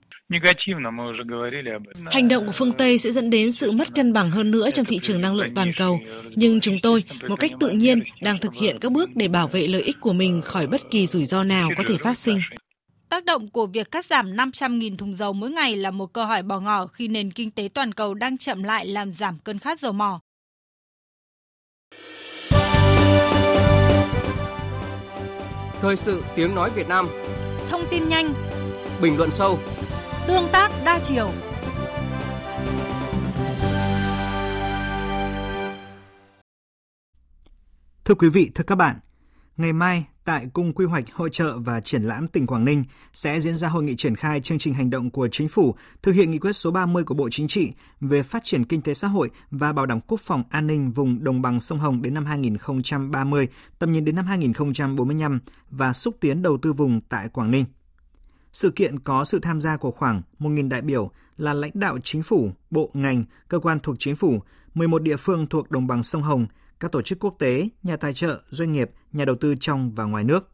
[2.12, 4.85] Hành động của phương Tây sẽ dẫn đến sự mất cân bằng hơn nữa trong
[4.85, 6.00] thị trường năng lượng toàn cầu,
[6.35, 9.67] nhưng chúng tôi, một cách tự nhiên, đang thực hiện các bước để bảo vệ
[9.67, 12.39] lợi ích của mình khỏi bất kỳ rủi ro nào có thể phát sinh.
[13.10, 16.43] Tác động của việc cắt giảm 500.000 thùng dầu mỗi ngày là một câu hỏi
[16.43, 19.79] bỏ ngỏ khi nền kinh tế toàn cầu đang chậm lại làm giảm cơn khát
[19.79, 20.19] dầu mỏ.
[25.81, 27.08] Thời sự tiếng nói Việt Nam.
[27.69, 28.33] Thông tin nhanh.
[29.01, 29.60] Bình luận sâu.
[30.27, 31.31] Tương tác đa chiều.
[38.05, 38.99] Thưa quý vị, thưa các bạn,
[39.58, 42.83] ngày mai tại Cung Quy hoạch Hội trợ và Triển lãm tỉnh Quảng Ninh
[43.13, 46.12] sẽ diễn ra hội nghị triển khai chương trình hành động của Chính phủ thực
[46.12, 49.08] hiện nghị quyết số 30 của Bộ Chính trị về phát triển kinh tế xã
[49.08, 52.25] hội và bảo đảm quốc phòng an ninh vùng đồng bằng sông Hồng đến năm
[52.25, 53.47] 2030,
[53.79, 55.39] tầm nhìn đến năm 2045
[55.69, 57.65] và xúc tiến đầu tư vùng tại Quảng Ninh.
[58.53, 62.23] Sự kiện có sự tham gia của khoảng 1.000 đại biểu là lãnh đạo chính
[62.23, 64.39] phủ, bộ, ngành, cơ quan thuộc chính phủ,
[64.73, 66.47] 11 địa phương thuộc đồng bằng sông Hồng,
[66.80, 70.04] các tổ chức quốc tế, nhà tài trợ, doanh nghiệp, nhà đầu tư trong và
[70.04, 70.52] ngoài nước.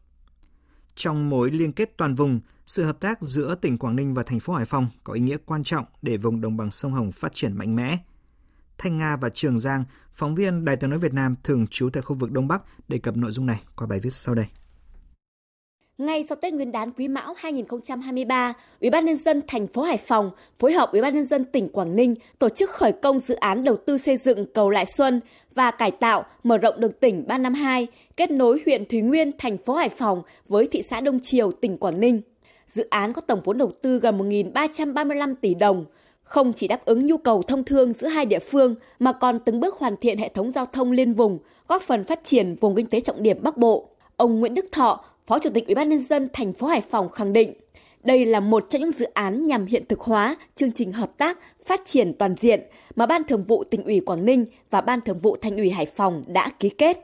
[0.94, 4.40] Trong mối liên kết toàn vùng, sự hợp tác giữa tỉnh Quảng Ninh và thành
[4.40, 7.34] phố Hải Phòng có ý nghĩa quan trọng để vùng đồng bằng sông Hồng phát
[7.34, 7.98] triển mạnh mẽ.
[8.78, 12.02] Thanh Nga và Trường Giang, phóng viên Đài tiếng nói Việt Nam thường trú tại
[12.02, 14.46] khu vực Đông Bắc đề cập nội dung này qua bài viết sau đây.
[15.98, 19.96] Ngay sau Tết Nguyên đán Quý Mão 2023, Ủy ban nhân dân thành phố Hải
[19.96, 23.34] Phòng phối hợp Ủy ban nhân dân tỉnh Quảng Ninh tổ chức khởi công dự
[23.34, 25.20] án đầu tư xây dựng cầu Lại Xuân
[25.54, 27.86] và cải tạo mở rộng đường tỉnh 352
[28.16, 31.78] kết nối huyện Thúy Nguyên, thành phố Hải Phòng với thị xã Đông Triều, tỉnh
[31.78, 32.20] Quảng Ninh.
[32.68, 35.84] Dự án có tổng vốn đầu tư gần 1.335 tỷ đồng,
[36.22, 39.60] không chỉ đáp ứng nhu cầu thông thương giữa hai địa phương mà còn từng
[39.60, 41.38] bước hoàn thiện hệ thống giao thông liên vùng,
[41.68, 43.88] góp phần phát triển vùng kinh tế trọng điểm Bắc Bộ.
[44.16, 47.10] Ông Nguyễn Đức Thọ, Phó Chủ tịch Ủy ban nhân dân thành phố Hải Phòng
[47.10, 47.52] khẳng định,
[48.02, 51.38] đây là một trong những dự án nhằm hiện thực hóa chương trình hợp tác
[51.66, 52.60] phát triển toàn diện
[52.96, 55.86] mà Ban Thường vụ tỉnh ủy Quảng Ninh và Ban Thường vụ Thành ủy Hải
[55.96, 56.96] Phòng đã ký kết.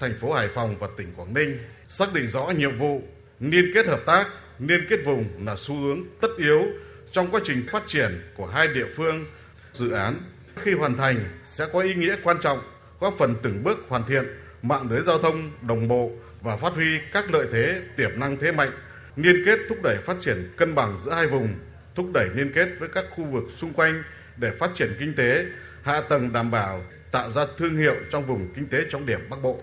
[0.00, 1.58] Thành phố Hải Phòng và tỉnh Quảng Ninh
[1.88, 3.00] xác định rõ nhiệm vụ
[3.40, 6.62] liên kết hợp tác, liên kết vùng là xu hướng tất yếu
[7.12, 9.24] trong quá trình phát triển của hai địa phương.
[9.72, 10.14] Dự án
[10.56, 12.58] khi hoàn thành sẽ có ý nghĩa quan trọng,
[13.00, 14.24] góp phần từng bước hoàn thiện
[14.62, 16.10] mạng lưới giao thông đồng bộ
[16.44, 18.70] và phát huy các lợi thế tiềm năng thế mạnh,
[19.16, 21.48] liên kết thúc đẩy phát triển cân bằng giữa hai vùng,
[21.94, 24.02] thúc đẩy liên kết với các khu vực xung quanh
[24.36, 25.44] để phát triển kinh tế,
[25.82, 26.82] hạ tầng đảm bảo,
[27.12, 29.58] tạo ra thương hiệu trong vùng kinh tế trọng điểm Bắc Bộ.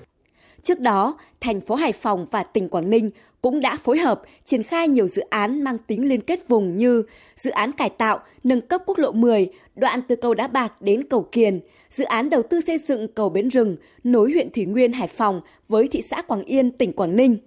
[0.63, 3.09] Trước đó, thành phố Hải Phòng và tỉnh Quảng Ninh
[3.41, 7.03] cũng đã phối hợp triển khai nhiều dự án mang tính liên kết vùng như
[7.35, 11.03] dự án cải tạo, nâng cấp quốc lộ 10, đoạn từ cầu Đá Bạc đến
[11.09, 11.59] cầu Kiền,
[11.91, 15.41] dự án đầu tư xây dựng cầu Bến Rừng nối huyện Thủy Nguyên, Hải Phòng
[15.67, 17.37] với thị xã Quảng Yên, tỉnh Quảng Ninh.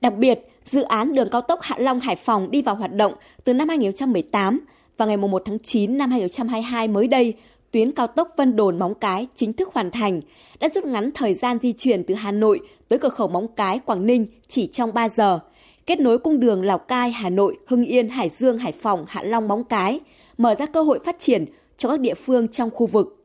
[0.00, 3.12] Đặc biệt, dự án đường cao tốc Hạ Long Hải Phòng đi vào hoạt động
[3.44, 4.60] từ năm 2018
[4.96, 7.34] và ngày 1 tháng 9 năm 2022 mới đây,
[7.70, 10.20] tuyến cao tốc Vân Đồn Móng Cái chính thức hoàn thành,
[10.60, 13.78] đã rút ngắn thời gian di chuyển từ Hà Nội tới cửa khẩu Móng Cái,
[13.78, 15.38] Quảng Ninh chỉ trong 3 giờ,
[15.86, 19.22] kết nối cung đường Lào Cai, Hà Nội, Hưng Yên, Hải Dương, Hải Phòng, Hạ
[19.22, 20.00] Long, Móng Cái,
[20.38, 21.44] mở ra cơ hội phát triển
[21.76, 23.17] cho các địa phương trong khu vực.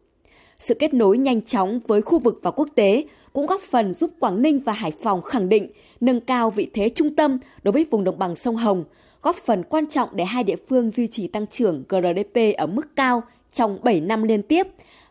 [0.65, 4.11] Sự kết nối nhanh chóng với khu vực và quốc tế cũng góp phần giúp
[4.19, 5.67] Quảng Ninh và Hải Phòng khẳng định
[5.99, 8.83] nâng cao vị thế trung tâm đối với vùng đồng bằng sông Hồng,
[9.21, 12.95] góp phần quan trọng để hai địa phương duy trì tăng trưởng GDP ở mức
[12.95, 14.67] cao trong 7 năm liên tiếp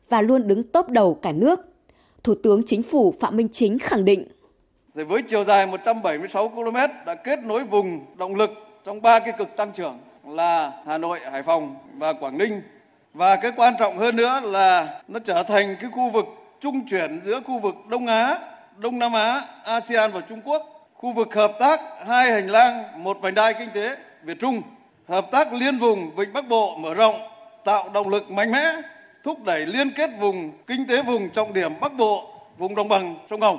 [0.09, 1.61] và luôn đứng top đầu cả nước.
[2.24, 4.24] Thủ tướng Chính phủ Phạm Minh Chính khẳng định.
[4.94, 6.76] Rồi với chiều dài 176 km
[7.07, 8.50] đã kết nối vùng động lực
[8.84, 12.61] trong ba cái cực tăng trưởng là Hà Nội, Hải Phòng và Quảng Ninh.
[13.14, 16.24] Và cái quan trọng hơn nữa là nó trở thành cái khu vực
[16.60, 18.38] trung chuyển giữa khu vực Đông Á,
[18.78, 20.88] Đông Nam Á, ASEAN và Trung Quốc.
[20.94, 24.62] Khu vực hợp tác hai hành lang, một vành đai kinh tế Việt Trung.
[25.08, 27.14] Hợp tác liên vùng Vịnh Bắc Bộ mở rộng
[27.64, 28.72] tạo động lực mạnh mẽ,
[29.24, 33.16] thúc đẩy liên kết vùng kinh tế vùng trọng điểm Bắc Bộ, vùng đồng bằng
[33.30, 33.58] sông Hồng.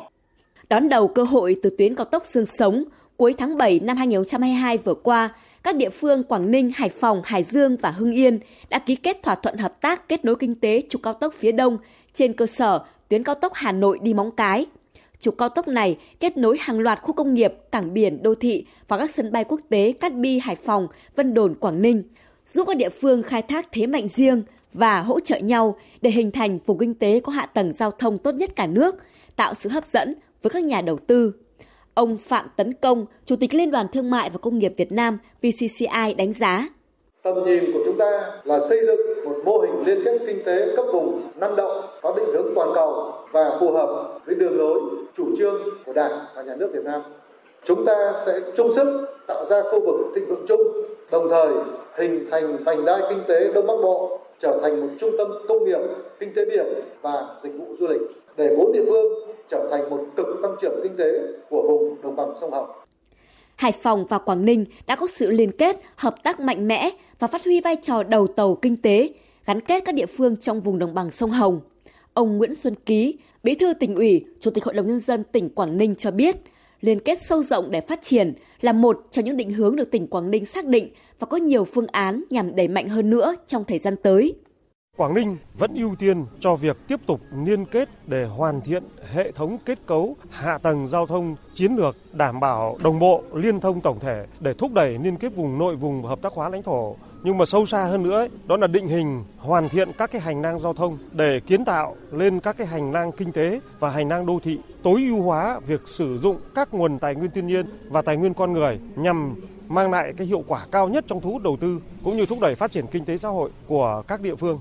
[0.69, 2.83] Đón đầu cơ hội từ tuyến cao tốc Sương Sống,
[3.17, 5.29] cuối tháng 7 năm 2022 vừa qua,
[5.63, 8.39] các địa phương Quảng Ninh, Hải Phòng, Hải Dương và Hưng Yên
[8.69, 11.51] đã ký kết thỏa thuận hợp tác kết nối kinh tế trục cao tốc phía
[11.51, 11.77] Đông
[12.13, 14.65] trên cơ sở tuyến cao tốc Hà Nội đi Móng Cái.
[15.19, 18.65] Trục cao tốc này kết nối hàng loạt khu công nghiệp, cảng biển, đô thị
[18.87, 22.03] và các sân bay quốc tế Cát Bi, Hải Phòng, Vân Đồn, Quảng Ninh
[22.47, 24.43] giúp các địa phương khai thác thế mạnh riêng
[24.73, 28.17] và hỗ trợ nhau để hình thành vùng kinh tế có hạ tầng giao thông
[28.17, 28.95] tốt nhất cả nước,
[29.35, 31.33] tạo sự hấp dẫn với các nhà đầu tư.
[31.93, 35.17] Ông Phạm Tấn Công, Chủ tịch Liên đoàn Thương mại và Công nghiệp Việt Nam
[35.41, 36.67] VCCI đánh giá.
[37.23, 40.75] Tầm nhìn của chúng ta là xây dựng một mô hình liên kết kinh tế
[40.75, 44.81] cấp vùng năng động, có định hướng toàn cầu và phù hợp với đường lối,
[45.17, 47.01] chủ trương của Đảng và Nhà nước Việt Nam.
[47.65, 50.61] Chúng ta sẽ chung sức tạo ra khu vực thịnh vượng chung
[51.11, 51.47] đồng thời
[51.95, 55.65] hình thành vành đai kinh tế Đông Bắc Bộ trở thành một trung tâm công
[55.65, 55.79] nghiệp,
[56.19, 56.65] kinh tế biển
[57.01, 58.01] và dịch vụ du lịch
[58.37, 59.13] để bốn địa phương
[59.49, 62.69] trở thành một cực tăng trưởng kinh tế của vùng đồng bằng sông Hồng.
[63.55, 67.27] Hải Phòng và Quảng Ninh đã có sự liên kết, hợp tác mạnh mẽ và
[67.27, 69.09] phát huy vai trò đầu tàu kinh tế,
[69.45, 71.59] gắn kết các địa phương trong vùng đồng bằng sông Hồng.
[72.13, 75.49] Ông Nguyễn Xuân Ký, Bí thư tỉnh ủy, Chủ tịch Hội đồng Nhân dân tỉnh
[75.49, 76.35] Quảng Ninh cho biết,
[76.81, 80.07] liên kết sâu rộng để phát triển là một trong những định hướng được tỉnh
[80.07, 83.63] Quảng Ninh xác định và có nhiều phương án nhằm đẩy mạnh hơn nữa trong
[83.65, 84.35] thời gian tới.
[84.97, 88.83] Quảng Ninh vẫn ưu tiên cho việc tiếp tục liên kết để hoàn thiện
[89.13, 93.59] hệ thống kết cấu hạ tầng giao thông, chiến lược, đảm bảo đồng bộ, liên
[93.59, 96.49] thông tổng thể để thúc đẩy liên kết vùng nội vùng và hợp tác hóa
[96.49, 100.11] lãnh thổ nhưng mà sâu xa hơn nữa đó là định hình, hoàn thiện các
[100.11, 103.59] cái hành lang giao thông để kiến tạo lên các cái hành lang kinh tế
[103.79, 107.31] và hành lang đô thị, tối ưu hóa việc sử dụng các nguồn tài nguyên
[107.31, 109.35] thiên nhiên và tài nguyên con người nhằm
[109.67, 112.39] mang lại cái hiệu quả cao nhất trong thu hút đầu tư cũng như thúc
[112.41, 114.59] đẩy phát triển kinh tế xã hội của các địa phương.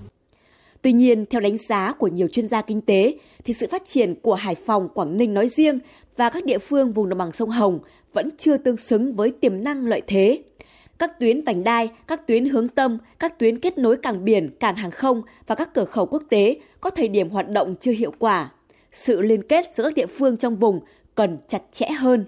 [0.83, 3.15] Tuy nhiên, theo đánh giá của nhiều chuyên gia kinh tế,
[3.45, 5.79] thì sự phát triển của Hải Phòng, Quảng Ninh nói riêng
[6.17, 7.79] và các địa phương vùng đồng bằng sông Hồng
[8.13, 10.43] vẫn chưa tương xứng với tiềm năng lợi thế.
[10.99, 14.77] Các tuyến vành đai, các tuyến hướng tâm, các tuyến kết nối cảng biển, cảng
[14.77, 18.13] hàng không và các cửa khẩu quốc tế có thời điểm hoạt động chưa hiệu
[18.19, 18.51] quả.
[18.93, 20.81] Sự liên kết giữa các địa phương trong vùng
[21.15, 22.25] cần chặt chẽ hơn.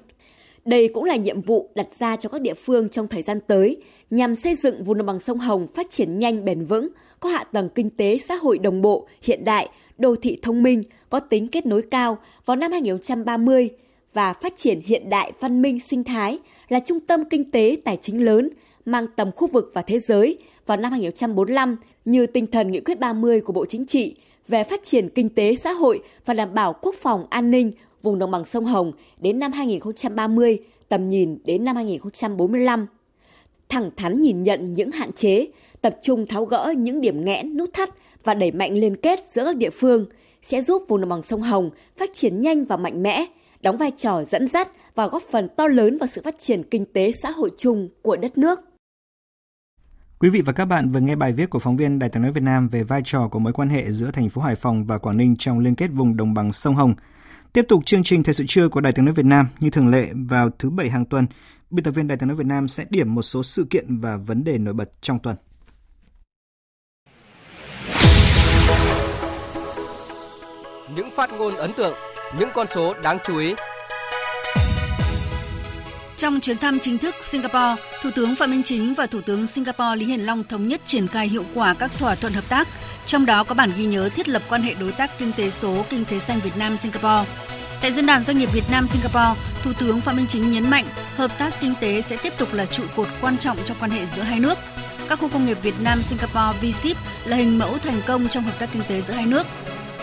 [0.64, 3.82] Đây cũng là nhiệm vụ đặt ra cho các địa phương trong thời gian tới
[4.10, 6.88] nhằm xây dựng vùng đồng bằng sông Hồng phát triển nhanh bền vững,
[7.24, 9.68] có hạ tầng kinh tế xã hội đồng bộ, hiện đại,
[9.98, 13.70] đô thị thông minh, có tính kết nối cao vào năm 2030
[14.12, 17.98] và phát triển hiện đại văn minh sinh thái là trung tâm kinh tế tài
[18.02, 18.50] chính lớn
[18.84, 23.00] mang tầm khu vực và thế giới vào năm 2045 như tinh thần nghị quyết
[23.00, 24.16] 30 của Bộ Chính trị
[24.48, 27.72] về phát triển kinh tế xã hội và đảm bảo quốc phòng an ninh
[28.02, 30.58] vùng đồng bằng sông Hồng đến năm 2030,
[30.88, 32.86] tầm nhìn đến năm 2045.
[33.68, 35.46] Thẳng thắn nhìn nhận những hạn chế,
[35.84, 37.88] tập trung tháo gỡ những điểm nghẽn, nút thắt
[38.24, 40.06] và đẩy mạnh liên kết giữa các địa phương
[40.42, 43.26] sẽ giúp vùng đồng bằng sông Hồng phát triển nhanh và mạnh mẽ,
[43.62, 46.84] đóng vai trò dẫn dắt và góp phần to lớn vào sự phát triển kinh
[46.92, 48.60] tế xã hội chung của đất nước.
[50.18, 52.32] Quý vị và các bạn vừa nghe bài viết của phóng viên Đài tiếng nói
[52.32, 54.98] Việt Nam về vai trò của mối quan hệ giữa thành phố Hải Phòng và
[54.98, 56.94] Quảng Ninh trong liên kết vùng đồng bằng sông Hồng.
[57.52, 59.88] Tiếp tục chương trình thời sự trưa của Đài tiếng nói Việt Nam như thường
[59.88, 61.26] lệ vào thứ bảy hàng tuần,
[61.70, 64.16] biên tập viên Đài tiếng nói Việt Nam sẽ điểm một số sự kiện và
[64.16, 65.36] vấn đề nổi bật trong tuần.
[70.96, 71.94] Những phát ngôn ấn tượng,
[72.38, 73.54] những con số đáng chú ý
[76.16, 79.96] trong chuyến thăm chính thức Singapore, Thủ tướng Phạm Minh Chính và Thủ tướng Singapore
[79.96, 82.68] Lý Hiển Long thống nhất triển khai hiệu quả các thỏa thuận hợp tác,
[83.06, 85.84] trong đó có bản ghi nhớ thiết lập quan hệ đối tác kinh tế số
[85.90, 87.30] Kinh tế xanh Việt Nam Singapore.
[87.80, 90.84] Tại diễn đàn doanh nghiệp Việt Nam Singapore, Thủ tướng Phạm Minh Chính nhấn mạnh
[91.16, 94.06] hợp tác kinh tế sẽ tiếp tục là trụ cột quan trọng trong quan hệ
[94.06, 94.58] giữa hai nước.
[95.08, 98.58] Các khu công nghiệp Việt Nam Singapore V-SIP là hình mẫu thành công trong hợp
[98.58, 99.46] tác kinh tế giữa hai nước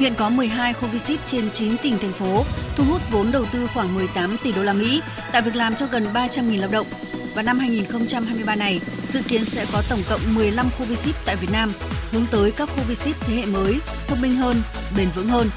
[0.02, 2.44] Hiện có 12 khu visit trên 9 tỉnh thành phố,
[2.76, 5.86] thu hút vốn đầu tư khoảng 18 tỷ đô la Mỹ, tạo việc làm cho
[5.92, 6.88] gần 300.000 lao động.
[7.36, 8.80] Và năm 2023 này,
[9.14, 11.72] dự kiến sẽ có tổng cộng 15 khu visit tại Việt Nam,
[12.12, 14.62] hướng tới các khu visit thế hệ mới, thông minh hơn,
[14.98, 15.50] bền vững hơn.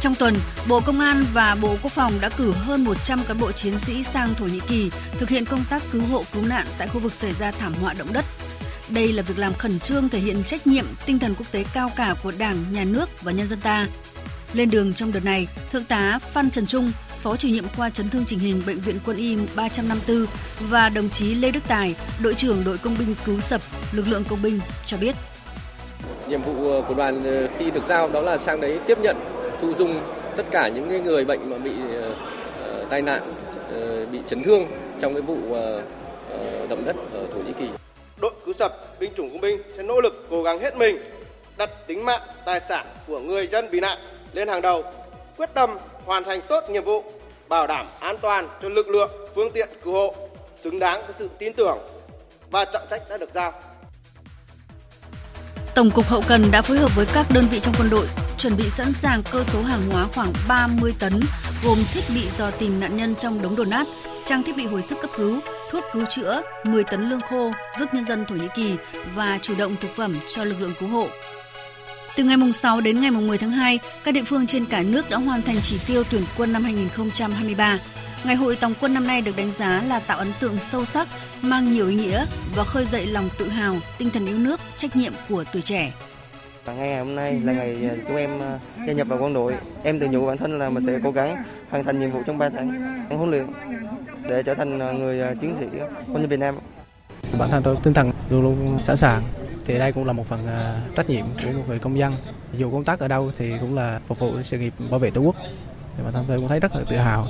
[0.00, 0.34] Trong tuần,
[0.68, 4.02] Bộ Công an và Bộ Quốc phòng đã cử hơn 100 cán bộ chiến sĩ
[4.02, 7.12] sang Thổ Nhĩ Kỳ thực hiện công tác cứu hộ cứu nạn tại khu vực
[7.12, 8.24] xảy ra thảm họa động đất
[8.90, 11.90] đây là việc làm khẩn trương thể hiện trách nhiệm, tinh thần quốc tế cao
[11.96, 13.86] cả của Đảng, Nhà nước và nhân dân ta.
[14.52, 18.10] Lên đường trong đợt này, Thượng tá Phan Trần Trung, Phó chủ nhiệm khoa chấn
[18.10, 20.26] thương chỉnh hình Bệnh viện Quân y 354
[20.60, 23.60] và đồng chí Lê Đức Tài, đội trưởng đội công binh cứu sập
[23.92, 25.14] lực lượng công binh cho biết.
[26.28, 29.16] Nhiệm vụ của đoàn ờ, khi được giao đó là sang đấy tiếp nhận,
[29.60, 30.00] thu dung
[30.36, 32.14] tất cả những người bệnh mà bị ờ,
[32.62, 33.22] ờ, tai nạn,
[34.12, 34.66] bị chấn thương
[35.00, 35.36] trong cái vụ
[36.68, 37.66] động đất ở Thổ Nhĩ Kỳ
[38.20, 40.98] đội cứu sập binh chủng công binh sẽ nỗ lực cố gắng hết mình
[41.56, 43.98] đặt tính mạng tài sản của người dân bị nạn
[44.32, 44.84] lên hàng đầu
[45.36, 47.04] quyết tâm hoàn thành tốt nhiệm vụ
[47.48, 50.14] bảo đảm an toàn cho lực lượng phương tiện cứu hộ
[50.60, 51.78] xứng đáng với sự tin tưởng
[52.50, 53.52] và trọng trách đã được giao.
[55.74, 58.06] Tổng cục Hậu cần đã phối hợp với các đơn vị trong quân đội
[58.38, 61.12] chuẩn bị sẵn sàng cơ số hàng hóa khoảng 30 tấn
[61.64, 63.86] gồm thiết bị dò tìm nạn nhân trong đống đổ nát,
[64.24, 65.40] trang thiết bị hồi sức cấp cứu,
[65.70, 68.76] thuốc cứu chữa, 10 tấn lương khô giúp nhân dân Thổ Nhĩ Kỳ
[69.14, 71.06] và chủ động thực phẩm cho lực lượng cứu hộ.
[72.16, 74.82] Từ ngày mùng 6 đến ngày mùng 10 tháng 2, các địa phương trên cả
[74.82, 77.78] nước đã hoàn thành chỉ tiêu tuyển quân năm 2023.
[78.24, 81.08] Ngày hội tòng quân năm nay được đánh giá là tạo ấn tượng sâu sắc,
[81.42, 82.24] mang nhiều ý nghĩa
[82.56, 85.92] và khơi dậy lòng tự hào, tinh thần yêu nước, trách nhiệm của tuổi trẻ.
[86.66, 89.54] Ngày hôm nay là ngày à, chúng em à, gia nhập vào quân đội.
[89.82, 91.36] Em tự nhủ bản thân là mình sẽ cố gắng
[91.70, 92.68] hoàn thành nhiệm vụ trong 3 tháng
[93.10, 93.46] huấn luyện
[94.28, 95.66] để trở thành người chiến sĩ
[96.12, 96.54] quân nhân Việt Nam.
[97.38, 99.22] Bản thân tôi tinh thần luôn luôn sẵn sàng.
[99.64, 100.48] Thì đây cũng là một phần
[100.96, 102.12] trách nhiệm của một người công dân.
[102.52, 105.20] Dù công tác ở đâu thì cũng là phục vụ sự nghiệp bảo vệ tổ
[105.20, 105.36] quốc.
[105.96, 107.26] Thì bản thân tôi cũng thấy rất là tự hào.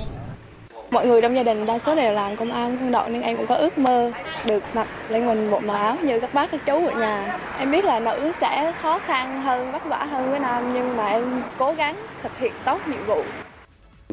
[0.91, 3.37] Mọi người trong gia đình đa số đều làm công an quân đội nên em
[3.37, 4.11] cũng có ước mơ
[4.45, 7.39] được mặc lên mình bộ màu áo như các bác các chú ở nhà.
[7.57, 11.07] Em biết là nữ sẽ khó khăn hơn vất vả hơn với nam nhưng mà
[11.07, 13.23] em cố gắng thực hiện tốt nhiệm vụ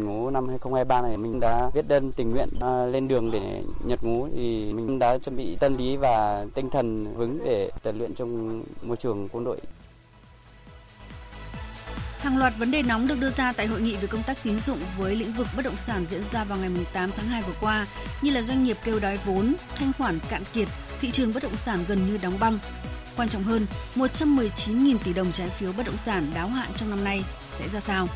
[0.01, 4.03] Ngũ năm 2023 này mình đã viết đơn tình nguyện à, lên đường để nhập
[4.03, 8.15] ngũ thì mình đã chuẩn bị tâm lý và tinh thần vững để tập luyện
[8.15, 9.61] trong môi trường quân đội.
[12.19, 14.61] Hàng loạt vấn đề nóng được đưa ra tại hội nghị về công tác tín
[14.61, 17.55] dụng với lĩnh vực bất động sản diễn ra vào ngày 8 tháng 2 vừa
[17.61, 17.87] qua,
[18.23, 20.69] như là doanh nghiệp kêu đói vốn, thanh khoản cạn kiệt,
[21.01, 22.59] thị trường bất động sản gần như đóng băng.
[23.17, 23.67] Quan trọng hơn,
[23.97, 27.25] 119.000 tỷ đồng trái phiếu bất động sản đáo hạn trong năm nay
[27.59, 28.09] sẽ ra sao?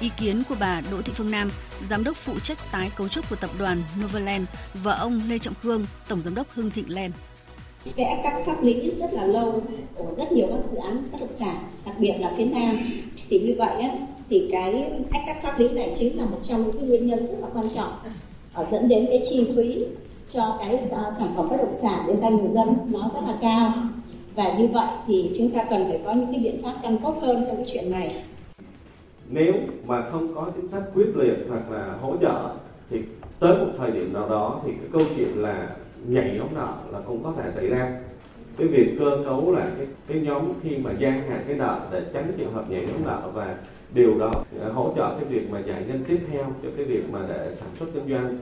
[0.00, 1.50] Ý kiến của bà Đỗ Thị Phương Nam,
[1.90, 4.44] giám đốc phụ trách tái cấu trúc của tập đoàn Novaland
[4.74, 7.14] và ông Lê Trọng Khương, tổng giám đốc Hưng Thịnh Land.
[7.96, 9.62] Vẽ các pháp lý rất là lâu
[9.94, 13.02] của rất nhiều các dự án bất động sản đặc biệt là phía nam.
[13.28, 13.90] Thì như vậy á,
[14.30, 17.26] thì cái ách các pháp lý này chính là một trong những cái nguyên nhân
[17.26, 17.92] rất là quan trọng
[18.52, 19.84] ở dẫn đến cái chi phí
[20.32, 23.74] cho cái sản phẩm bất động sản đến tay người dân nó rất là cao.
[24.34, 27.18] Và như vậy thì chúng ta cần phải có những cái biện pháp căn cốt
[27.22, 28.22] hơn trong cái chuyện này
[29.30, 29.54] nếu
[29.86, 32.54] mà không có chính sách quyết liệt hoặc là hỗ trợ,
[32.90, 33.02] thì
[33.40, 35.68] tới một thời điểm nào đó thì cái câu chuyện là
[36.06, 38.00] nhảy nhóm nợ là cũng có thể xảy ra
[38.58, 42.02] cái việc cơ cấu là cái cái nhóm khi mà gian hàng cái nợ để
[42.14, 43.54] tránh trường hợp nhảy nhóm nợ và
[43.94, 47.02] điều đó à, hỗ trợ cái việc mà giải ngân tiếp theo cho cái việc
[47.12, 48.38] mà để sản xuất kinh doanh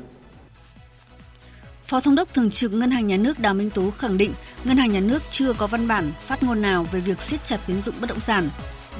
[1.85, 4.33] Phó Thống đốc Thường trực Ngân hàng Nhà nước Đào Minh Tú khẳng định,
[4.65, 7.61] Ngân hàng Nhà nước chưa có văn bản phát ngôn nào về việc siết chặt
[7.67, 8.49] tín dụng bất động sản.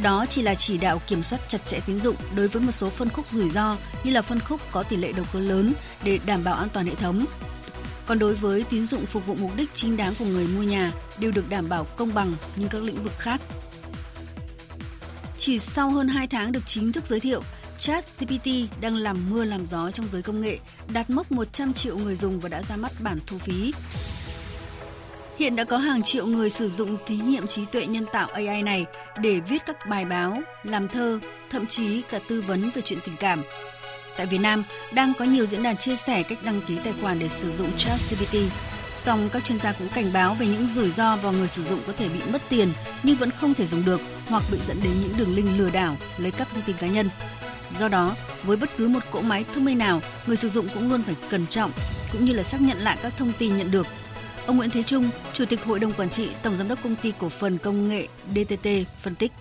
[0.03, 2.89] Đó chỉ là chỉ đạo kiểm soát chặt chẽ tín dụng đối với một số
[2.89, 5.73] phân khúc rủi ro như là phân khúc có tỷ lệ đầu cơ lớn
[6.03, 7.25] để đảm bảo an toàn hệ thống,
[8.07, 10.93] còn đối với tín dụng phục vụ mục đích chính đáng của người mua nhà
[11.19, 13.41] đều được đảm bảo công bằng như các lĩnh vực khác.
[15.39, 17.43] Chỉ sau hơn 2 tháng được chính thức giới thiệu,
[17.79, 18.47] ChatGPT
[18.81, 20.59] đang làm mưa làm gió trong giới công nghệ,
[20.93, 23.73] đạt mốc 100 triệu người dùng và đã ra mắt bản thu phí.
[25.39, 28.63] Hiện đã có hàng triệu người sử dụng thí nghiệm trí tuệ nhân tạo AI
[28.63, 28.87] này
[29.21, 31.21] để viết các bài báo, làm thơ,
[31.51, 33.43] thậm chí cả tư vấn về chuyện tình cảm.
[34.17, 34.65] Tại Việt Nam,
[34.95, 37.69] đang có nhiều diễn đàn chia sẻ cách đăng ký tài khoản để sử dụng
[37.79, 38.37] ChatGPT.
[38.95, 41.81] Song các chuyên gia cũng cảnh báo về những rủi ro và người sử dụng
[41.87, 42.69] có thể bị mất tiền
[43.03, 45.97] nhưng vẫn không thể dùng được hoặc bị dẫn đến những đường link lừa đảo
[46.19, 47.11] lấy các thông tin cá nhân.
[47.79, 50.91] Do đó, với bất cứ một cỗ máy thông minh nào, người sử dụng cũng
[50.91, 51.71] luôn phải cẩn trọng
[52.13, 53.87] cũng như là xác nhận lại các thông tin nhận được.
[54.49, 57.13] Ông Nguyễn Thế Trung, Chủ tịch Hội đồng Quản trị Tổng Giám đốc Công ty
[57.19, 58.69] Cổ phần Công nghệ DTT
[59.03, 59.33] phân tích.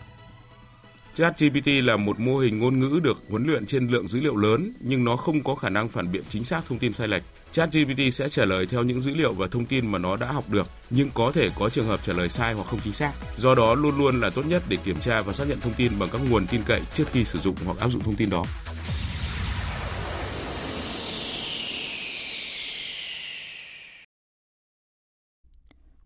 [1.15, 4.73] ChatGPT là một mô hình ngôn ngữ được huấn luyện trên lượng dữ liệu lớn
[4.79, 7.23] nhưng nó không có khả năng phản biện chính xác thông tin sai lệch.
[7.51, 10.49] ChatGPT sẽ trả lời theo những dữ liệu và thông tin mà nó đã học
[10.49, 13.11] được, nhưng có thể có trường hợp trả lời sai hoặc không chính xác.
[13.37, 15.91] Do đó luôn luôn là tốt nhất để kiểm tra và xác nhận thông tin
[15.99, 18.45] bằng các nguồn tin cậy trước khi sử dụng hoặc áp dụng thông tin đó.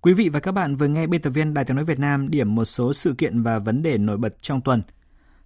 [0.03, 2.29] Quý vị và các bạn vừa nghe biên tập viên Đài tiếng nói Việt Nam
[2.29, 4.81] điểm một số sự kiện và vấn đề nổi bật trong tuần.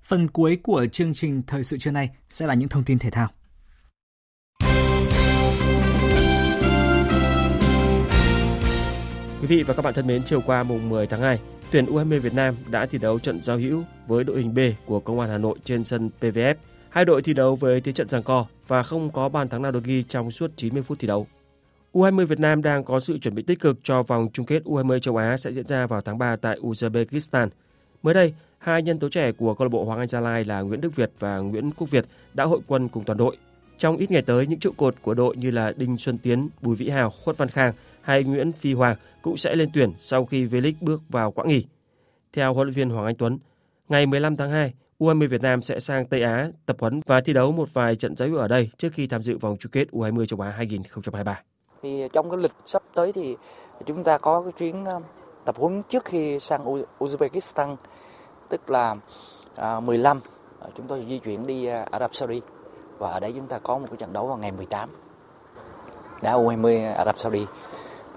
[0.03, 3.09] Phần cuối của chương trình thời sự trưa nay sẽ là những thông tin thể
[3.09, 3.27] thao.
[9.41, 11.39] Quý vị và các bạn thân mến, chiều qua mùng 10 tháng 2,
[11.71, 14.99] tuyển U20 Việt Nam đã thi đấu trận giao hữu với đội hình B của
[14.99, 16.55] Công an Hà Nội trên sân PVF.
[16.89, 19.71] Hai đội thi đấu với thế trận giằng co và không có bàn thắng nào
[19.71, 21.27] được ghi trong suốt 90 phút thi đấu.
[21.95, 24.99] U20 Việt Nam đang có sự chuẩn bị tích cực cho vòng chung kết U20
[24.99, 27.47] châu Á sẽ diễn ra vào tháng 3 tại Uzbekistan.
[28.03, 30.61] Mới đây, hai nhân tố trẻ của câu lạc bộ Hoàng Anh Gia Lai là
[30.61, 33.37] Nguyễn Đức Việt và Nguyễn Quốc Việt đã hội quân cùng toàn đội.
[33.77, 36.75] Trong ít ngày tới, những trụ cột của đội như là Đinh Xuân Tiến, Bùi
[36.75, 40.45] Vĩ Hào, Khuất Văn Khang hay Nguyễn Phi Hoàng cũng sẽ lên tuyển sau khi
[40.45, 41.65] V-League bước vào quãng nghỉ.
[42.33, 43.37] Theo huấn luyện viên Hoàng Anh Tuấn,
[43.89, 47.33] ngày 15 tháng 2, U20 Việt Nam sẽ sang Tây Á tập huấn và thi
[47.33, 49.87] đấu một vài trận giải hữu ở đây trước khi tham dự vòng chung kết
[49.91, 51.41] U20 châu Á 2023
[51.85, 53.37] thì trong cái lịch sắp tới thì
[53.85, 55.03] chúng ta có cái chuyến um,
[55.45, 57.75] tập huấn trước khi sang Uzbekistan,
[58.49, 58.95] tức là
[59.55, 60.19] à, 15
[60.59, 62.41] à, chúng tôi di chuyển đi à, Ả Rập Saudi
[62.97, 64.89] và ở đấy chúng ta có một cái trận đấu vào ngày 18
[66.21, 67.45] đã U20 Ả Rập Saudi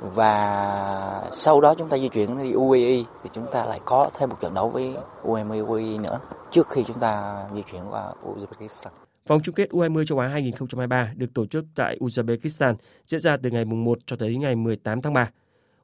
[0.01, 4.29] và sau đó chúng ta di chuyển đi UAE thì chúng ta lại có thêm
[4.29, 9.08] một trận đấu với U20 UAE nữa trước khi chúng ta di chuyển qua Uzbekistan.
[9.29, 12.75] Vòng chung kết U20 châu Á 2023 được tổ chức tại Uzbekistan
[13.07, 15.31] diễn ra từ ngày 1 cho tới ngày 18 tháng 3.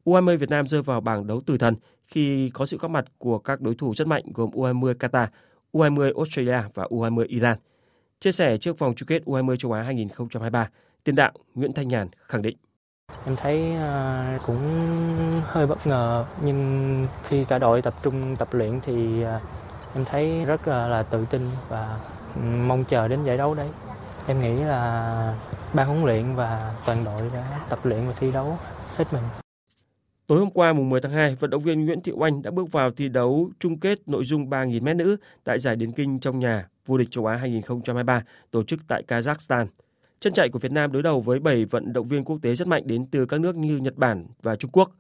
[0.05, 1.75] U20 Việt Nam rơi vào bảng đấu tử thần
[2.09, 5.27] khi có sự góp mặt của các đối thủ rất mạnh gồm U20 Qatar,
[5.73, 7.59] U20 Australia và U20 Iran.
[8.21, 10.69] Chia sẻ trước vòng chung kết U20 châu Á 2023,
[11.05, 12.57] tiền đạo Nguyễn Thanh Nhàn khẳng định.
[13.27, 14.59] Em thấy ờ, cũng
[15.43, 19.41] hơi bất ngờ nhưng khi cả đội tập trung tập luyện thì ờ,
[19.95, 21.99] em thấy rất ờ, là tự tin và
[22.43, 23.69] mong chờ đến giải đấu đấy.
[24.27, 25.39] Em nghĩ là
[25.75, 28.59] ban huấn luyện và toàn đội đã tập luyện và thi đấu
[28.97, 29.23] hết mình.
[30.27, 32.73] Tối hôm qua mùng 10 tháng 2, vận động viên Nguyễn Thị Oanh đã bước
[32.73, 36.69] vào thi đấu chung kết nội dung 3.000m nữ tại giải điền kinh trong nhà
[36.87, 39.67] vô địch châu Á 2023 tổ chức tại Kazakhstan.
[40.21, 42.69] Chân chạy của Việt Nam đối đầu với 7 vận động viên quốc tế rất
[42.69, 44.91] mạnh đến từ các nước như Nhật Bản và Trung Quốc.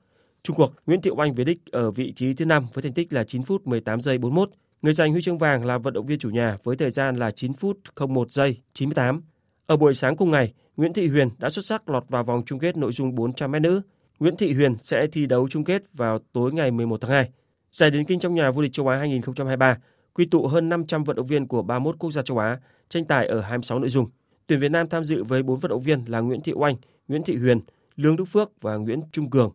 [0.43, 3.12] Trung Quốc, Nguyễn Thị Oanh về đích ở vị trí thứ 5 với thành tích
[3.12, 4.51] là 9 phút 18 giây 41.
[4.85, 7.30] Người giành huy chương vàng là vận động viên chủ nhà với thời gian là
[7.30, 7.78] 9 phút
[8.09, 9.22] 01 giây 98.
[9.66, 12.59] Ở buổi sáng cùng ngày, Nguyễn Thị Huyền đã xuất sắc lọt vào vòng chung
[12.59, 13.82] kết nội dung 400m nữ.
[14.18, 17.30] Nguyễn Thị Huyền sẽ thi đấu chung kết vào tối ngày 11 tháng 2.
[17.72, 19.78] Giải điền kinh trong nhà vô địch châu Á 2023
[20.14, 22.59] quy tụ hơn 500 vận động viên của 31 quốc gia châu Á,
[22.89, 24.07] tranh tài ở 26 nội dung.
[24.47, 26.76] Tuyển Việt Nam tham dự với 4 vận động viên là Nguyễn Thị Oanh,
[27.09, 27.61] Nguyễn Thị Huyền,
[27.97, 29.53] Lương Đức Phước và Nguyễn Trung Cường.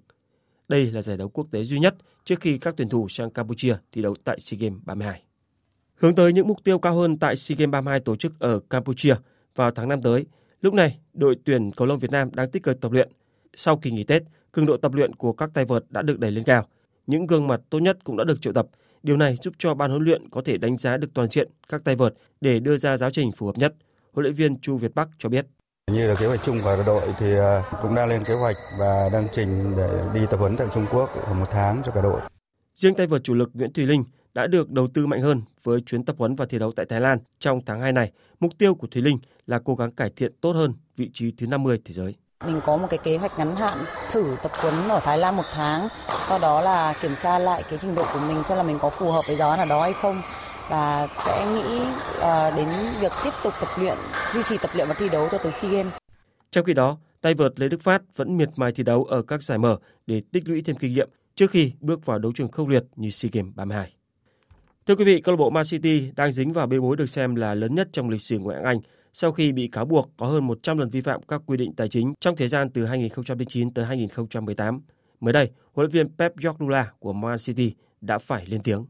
[0.69, 1.95] Đây là giải đấu quốc tế duy nhất
[2.25, 5.23] trước khi các tuyển thủ sang Campuchia thi đấu tại SEA Games 32.
[5.95, 9.15] Hướng tới những mục tiêu cao hơn tại SEA Games 32 tổ chức ở Campuchia
[9.55, 10.25] vào tháng 5 tới,
[10.61, 13.09] lúc này đội tuyển cầu lông Việt Nam đang tích cực tập luyện.
[13.53, 16.31] Sau kỳ nghỉ Tết, cường độ tập luyện của các tay vợt đã được đẩy
[16.31, 16.67] lên cao.
[17.07, 18.67] Những gương mặt tốt nhất cũng đã được triệu tập.
[19.03, 21.83] Điều này giúp cho ban huấn luyện có thể đánh giá được toàn diện các
[21.83, 23.75] tay vợt để đưa ra giáo trình phù hợp nhất.
[24.13, 25.45] Huấn luyện viên Chu Việt Bắc cho biết.
[25.91, 29.09] Như là kế hoạch chung của đội thì à, cũng đang lên kế hoạch và
[29.13, 32.21] đang trình để đi tập huấn tại Trung Quốc khoảng một tháng cho cả đội.
[32.75, 35.81] Riêng tay vợt chủ lực Nguyễn Thùy Linh đã được đầu tư mạnh hơn với
[35.81, 38.11] chuyến tập huấn và thi đấu tại Thái Lan trong tháng 2 này.
[38.39, 41.47] Mục tiêu của Thùy Linh là cố gắng cải thiện tốt hơn vị trí thứ
[41.47, 42.15] 50 thế giới.
[42.45, 43.77] Mình có một cái kế hoạch ngắn hạn
[44.11, 45.87] thử tập huấn ở Thái Lan một tháng,
[46.27, 48.89] sau đó là kiểm tra lại cái trình độ của mình xem là mình có
[48.89, 50.21] phù hợp với đó là đó hay không
[50.69, 51.79] và sẽ nghĩ
[52.17, 52.67] uh, đến
[53.01, 53.97] việc tiếp tục tập luyện,
[54.33, 55.93] duy trì tập luyện và thi đấu cho tới SEA Games.
[56.51, 59.43] Trong khi đó, tay vợt Lê Đức Phát vẫn miệt mài thi đấu ở các
[59.43, 62.67] giải mở để tích lũy thêm kinh nghiệm trước khi bước vào đấu trường khốc
[62.67, 63.93] liệt như SEA Games 32.
[64.85, 67.35] Thưa quý vị, câu lạc bộ Man City đang dính vào bê bối được xem
[67.35, 68.79] là lớn nhất trong lịch sử ngoại hạng Anh
[69.13, 71.87] sau khi bị cáo buộc có hơn 100 lần vi phạm các quy định tài
[71.87, 74.81] chính trong thời gian từ 2009 tới 2018.
[75.19, 78.85] Mới đây, huấn luyện viên Pep Guardiola của Man City đã phải lên tiếng.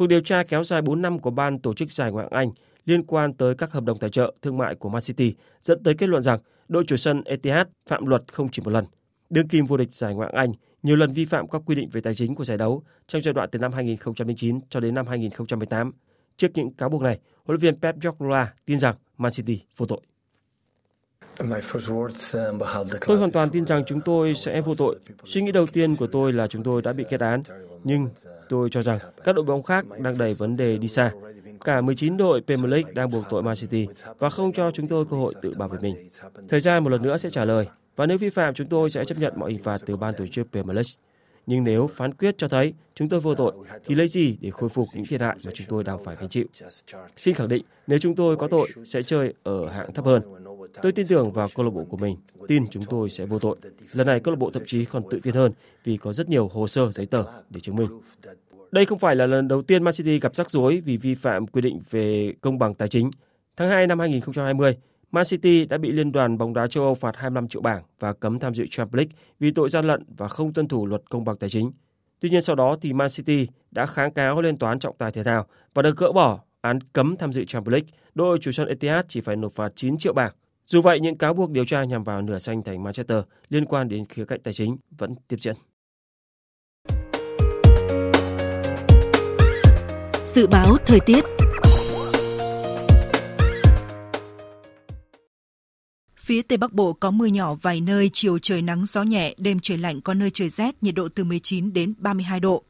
[0.00, 2.50] Cuộc điều tra kéo dài 4 năm của ban tổ chức giải Ngoại hạng Anh
[2.86, 5.94] liên quan tới các hợp đồng tài trợ thương mại của Man City dẫn tới
[5.94, 6.38] kết luận rằng
[6.68, 8.84] đội chủ sân Etihad phạm luật không chỉ một lần.
[9.30, 11.88] Đương kim vô địch giải Ngoại hạng Anh nhiều lần vi phạm các quy định
[11.92, 15.06] về tài chính của giải đấu trong giai đoạn từ năm 2009 cho đến năm
[15.06, 15.92] 2018.
[16.36, 19.86] Trước những cáo buộc này, huấn luyện viên Pep Guardiola tin rằng Man City vô
[19.86, 20.00] tội.
[23.06, 24.98] Tôi hoàn toàn tin rằng chúng tôi sẽ vô tội.
[25.24, 27.42] Suy nghĩ đầu tiên của tôi là chúng tôi đã bị kết án.
[27.84, 28.08] Nhưng
[28.48, 31.12] tôi cho rằng các đội bóng khác đang đẩy vấn đề đi xa.
[31.64, 33.86] Cả 19 đội Premier League đang buộc tội Man City
[34.18, 36.08] và không cho chúng tôi cơ hội tự bảo vệ mình.
[36.48, 37.66] Thời gian một lần nữa sẽ trả lời.
[37.96, 40.26] Và nếu vi phạm, chúng tôi sẽ chấp nhận mọi hình phạt từ ban tổ
[40.26, 40.90] chức Premier League.
[41.46, 43.52] Nhưng nếu phán quyết cho thấy chúng tôi vô tội,
[43.84, 46.28] thì lấy gì để khôi phục những thiệt hại mà chúng tôi đang phải gánh
[46.28, 46.46] chịu?
[47.16, 50.22] Xin khẳng định, nếu chúng tôi có tội, sẽ chơi ở hạng thấp hơn.
[50.82, 52.16] Tôi tin tưởng vào câu lạc bộ của mình,
[52.48, 53.56] tin chúng tôi sẽ vô tội.
[53.92, 55.52] Lần này câu lạc bộ thậm chí còn tự tin hơn
[55.84, 58.00] vì có rất nhiều hồ sơ giấy tờ để chứng minh.
[58.72, 61.46] Đây không phải là lần đầu tiên Man City gặp rắc rối vì vi phạm
[61.46, 63.10] quy định về công bằng tài chính.
[63.56, 64.76] Tháng 2 năm 2020,
[65.10, 68.12] Man City đã bị Liên đoàn bóng đá châu Âu phạt 25 triệu bảng và
[68.12, 71.24] cấm tham dự Champions League vì tội gian lận và không tuân thủ luật công
[71.24, 71.72] bằng tài chính.
[72.20, 75.12] Tuy nhiên sau đó thì Man City đã kháng cáo lên tòa án trọng tài
[75.12, 77.88] thể thao và được gỡ bỏ án cấm tham dự Champions League.
[78.14, 80.32] Đội chủ sân Etihad chỉ phải nộp phạt 9 triệu bảng.
[80.70, 83.18] Dù vậy, những cáo buộc điều tra nhằm vào nửa xanh thành Manchester
[83.48, 85.56] liên quan đến khía cạnh tài chính vẫn tiếp diễn.
[90.26, 91.24] Dự báo thời tiết
[96.16, 99.58] Phía Tây Bắc Bộ có mưa nhỏ vài nơi, chiều trời nắng gió nhẹ, đêm
[99.62, 102.64] trời lạnh có nơi trời rét, nhiệt độ từ 19 đến 32 độ.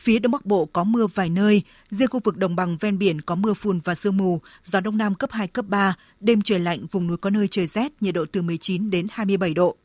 [0.00, 3.20] Phía Đông Bắc Bộ có mưa vài nơi, riêng khu vực đồng bằng ven biển
[3.20, 6.58] có mưa phùn và sương mù, gió Đông Nam cấp 2, cấp 3, đêm trời
[6.58, 9.76] lạnh, vùng núi có nơi trời rét, nhiệt độ từ 19 đến 27 độ.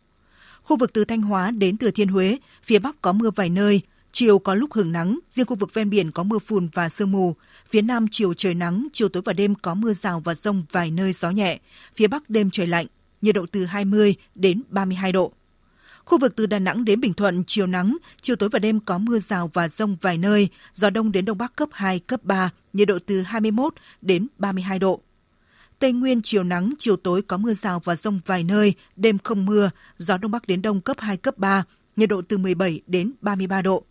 [0.64, 3.82] Khu vực từ Thanh Hóa đến Thừa Thiên Huế, phía Bắc có mưa vài nơi,
[4.12, 7.12] chiều có lúc hưởng nắng, riêng khu vực ven biển có mưa phùn và sương
[7.12, 7.36] mù.
[7.70, 10.92] Phía Nam chiều trời nắng, chiều tối và đêm có mưa rào và rông vài
[10.92, 11.60] nơi gió nhẹ.
[11.96, 12.88] Phía Bắc đêm trời lạnh,
[13.22, 15.34] nhiệt độ từ 20 đến 32 độ.
[16.06, 18.98] Khu vực từ Đà Nẵng đến Bình Thuận chiều nắng, chiều tối và đêm có
[18.98, 22.50] mưa rào và rông vài nơi, gió đông đến đông bắc cấp 2, cấp 3,
[22.74, 25.02] nhiệt độ từ 21 đến 32 độ.
[25.80, 29.46] Tây Nguyên chiều nắng, chiều tối có mưa rào và rông vài nơi, đêm không
[29.46, 31.64] mưa, gió đông bắc đến đông cấp 2, cấp 3,
[31.96, 33.84] nhiệt độ từ 17 đến 33 độ.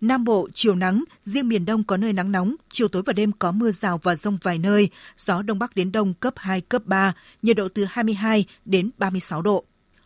[0.00, 3.32] Nam Bộ chiều nắng, riêng miền Đông có nơi nắng nóng, chiều tối và đêm
[3.38, 6.82] có mưa rào và rông vài nơi, gió Đông Bắc đến Đông cấp 2, cấp
[6.86, 7.12] 3,
[7.42, 9.64] nhiệt độ từ 22 đến 36 độ.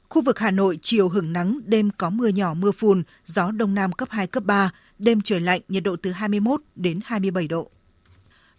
[0.09, 3.75] Khu vực Hà Nội chiều hưởng nắng, đêm có mưa nhỏ mưa phùn, gió Đông
[3.75, 7.71] Nam cấp 2, cấp 3, đêm trời lạnh, nhiệt độ từ 21 đến 27 độ.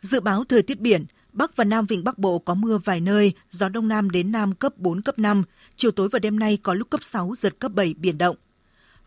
[0.01, 3.33] Dự báo thời tiết biển, Bắc và Nam Vịnh Bắc Bộ có mưa vài nơi,
[3.49, 5.43] gió Đông Nam đến Nam cấp 4, cấp 5,
[5.75, 8.35] chiều tối và đêm nay có lúc cấp 6, giật cấp 7, biển động.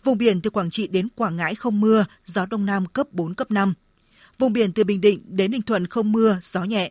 [0.05, 3.35] Vùng biển từ Quảng Trị đến Quảng Ngãi không mưa, gió Đông Nam cấp 4,
[3.35, 3.75] cấp 5.
[4.39, 6.91] Vùng biển từ Bình Định đến Ninh Thuận không mưa, gió nhẹ.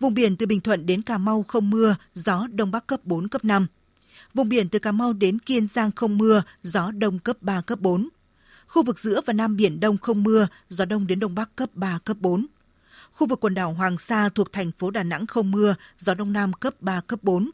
[0.00, 3.28] Vùng biển từ Bình Thuận đến Cà Mau không mưa, gió Đông Bắc cấp 4,
[3.28, 3.66] cấp 5.
[4.36, 7.80] Vùng biển từ Cà Mau đến Kiên Giang không mưa, gió Đông cấp 3, cấp
[7.80, 8.08] 4.
[8.66, 11.70] Khu vực giữa và Nam Biển Đông không mưa, gió Đông đến Đông Bắc cấp
[11.74, 12.46] 3, cấp 4.
[13.12, 16.32] Khu vực quần đảo Hoàng Sa thuộc thành phố Đà Nẵng không mưa, gió Đông
[16.32, 17.50] Nam cấp 3, cấp 4.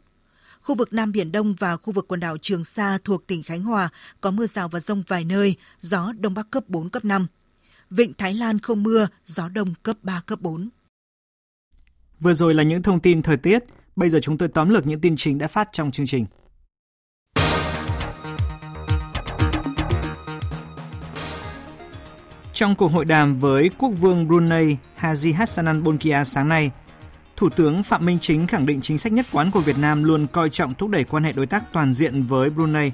[0.63, 3.63] Khu vực Nam Biển Đông và khu vực quần đảo Trường Sa thuộc tỉnh Khánh
[3.63, 3.89] Hòa
[4.21, 7.27] có mưa rào và rông vài nơi, gió Đông Bắc cấp 4, cấp 5.
[7.91, 10.69] Vịnh Thái Lan không mưa, gió Đông cấp 3, cấp 4.
[12.21, 13.59] Vừa rồi là những thông tin thời tiết,
[13.97, 16.27] bây giờ chúng tôi tóm lược những tin chính đã phát trong chương trình.
[22.63, 26.71] Trong cuộc hội đàm với quốc vương Brunei Haji Hassanan Bolkiah sáng nay,
[27.37, 30.27] Thủ tướng Phạm Minh Chính khẳng định chính sách nhất quán của Việt Nam luôn
[30.27, 32.93] coi trọng thúc đẩy quan hệ đối tác toàn diện với Brunei.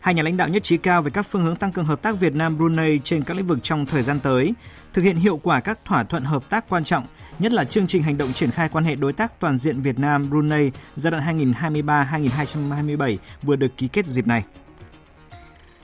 [0.00, 2.20] Hai nhà lãnh đạo nhất trí cao về các phương hướng tăng cường hợp tác
[2.20, 4.54] Việt Nam Brunei trên các lĩnh vực trong thời gian tới,
[4.92, 7.06] thực hiện hiệu quả các thỏa thuận hợp tác quan trọng,
[7.38, 9.98] nhất là chương trình hành động triển khai quan hệ đối tác toàn diện Việt
[9.98, 14.44] Nam Brunei giai đoạn 2023-2027 vừa được ký kết dịp này.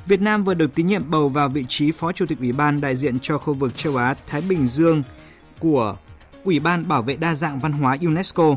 [0.06, 2.80] Việt Nam vừa được tín nhiệm bầu vào vị trí Phó Chủ tịch Ủy ban
[2.80, 5.02] đại diện cho khu vực châu Á Thái Bình Dương
[5.58, 5.96] của
[6.44, 8.56] Ủy ban Bảo vệ đa dạng văn hóa UNESCO.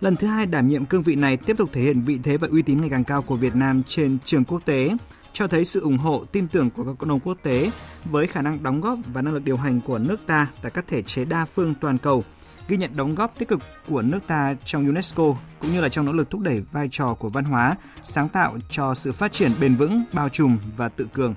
[0.00, 2.48] Lần thứ hai đảm nhiệm cương vị này tiếp tục thể hiện vị thế và
[2.50, 4.96] uy tín ngày càng cao của Việt Nam trên trường quốc tế,
[5.32, 7.70] cho thấy sự ủng hộ, tin tưởng của các cộng đồng quốc tế
[8.04, 10.84] với khả năng đóng góp và năng lực điều hành của nước ta tại các
[10.88, 12.24] thể chế đa phương toàn cầu,
[12.72, 16.06] ghi nhận đóng góp tích cực của nước ta trong UNESCO cũng như là trong
[16.06, 19.52] nỗ lực thúc đẩy vai trò của văn hóa, sáng tạo cho sự phát triển
[19.60, 21.34] bền vững, bao trùm và tự cường.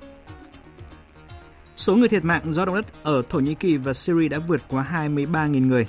[1.76, 4.62] Số người thiệt mạng do động đất ở Thổ Nhĩ Kỳ và Syria đã vượt
[4.68, 5.86] qua 23.000 người.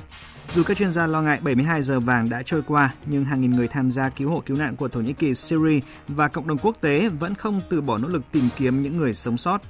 [0.52, 3.52] Dù các chuyên gia lo ngại 72 giờ vàng đã trôi qua, nhưng hàng nghìn
[3.52, 6.58] người tham gia cứu hộ cứu nạn của Thổ Nhĩ Kỳ, Syria và cộng đồng
[6.58, 9.62] quốc tế vẫn không từ bỏ nỗ lực tìm kiếm những người sống sót.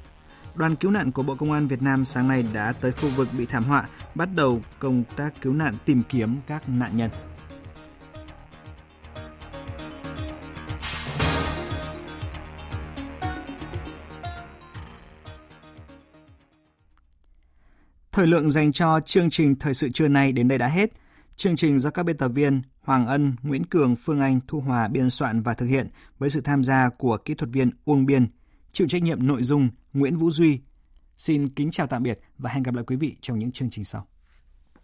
[0.57, 3.27] Đoàn cứu nạn của Bộ Công an Việt Nam sáng nay đã tới khu vực
[3.37, 7.09] bị thảm họa, bắt đầu công tác cứu nạn tìm kiếm các nạn nhân.
[18.11, 20.91] Thời lượng dành cho chương trình Thời sự trưa nay đến đây đã hết.
[21.35, 24.87] Chương trình do các biên tập viên Hoàng Ân, Nguyễn Cường, Phương Anh, Thu Hòa
[24.87, 25.87] biên soạn và thực hiện
[26.19, 28.27] với sự tham gia của kỹ thuật viên Uông Biên,
[28.71, 30.59] chịu trách nhiệm nội dung Nguyễn Vũ Duy.
[31.17, 33.83] Xin kính chào tạm biệt và hẹn gặp lại quý vị trong những chương trình
[33.83, 34.07] sau.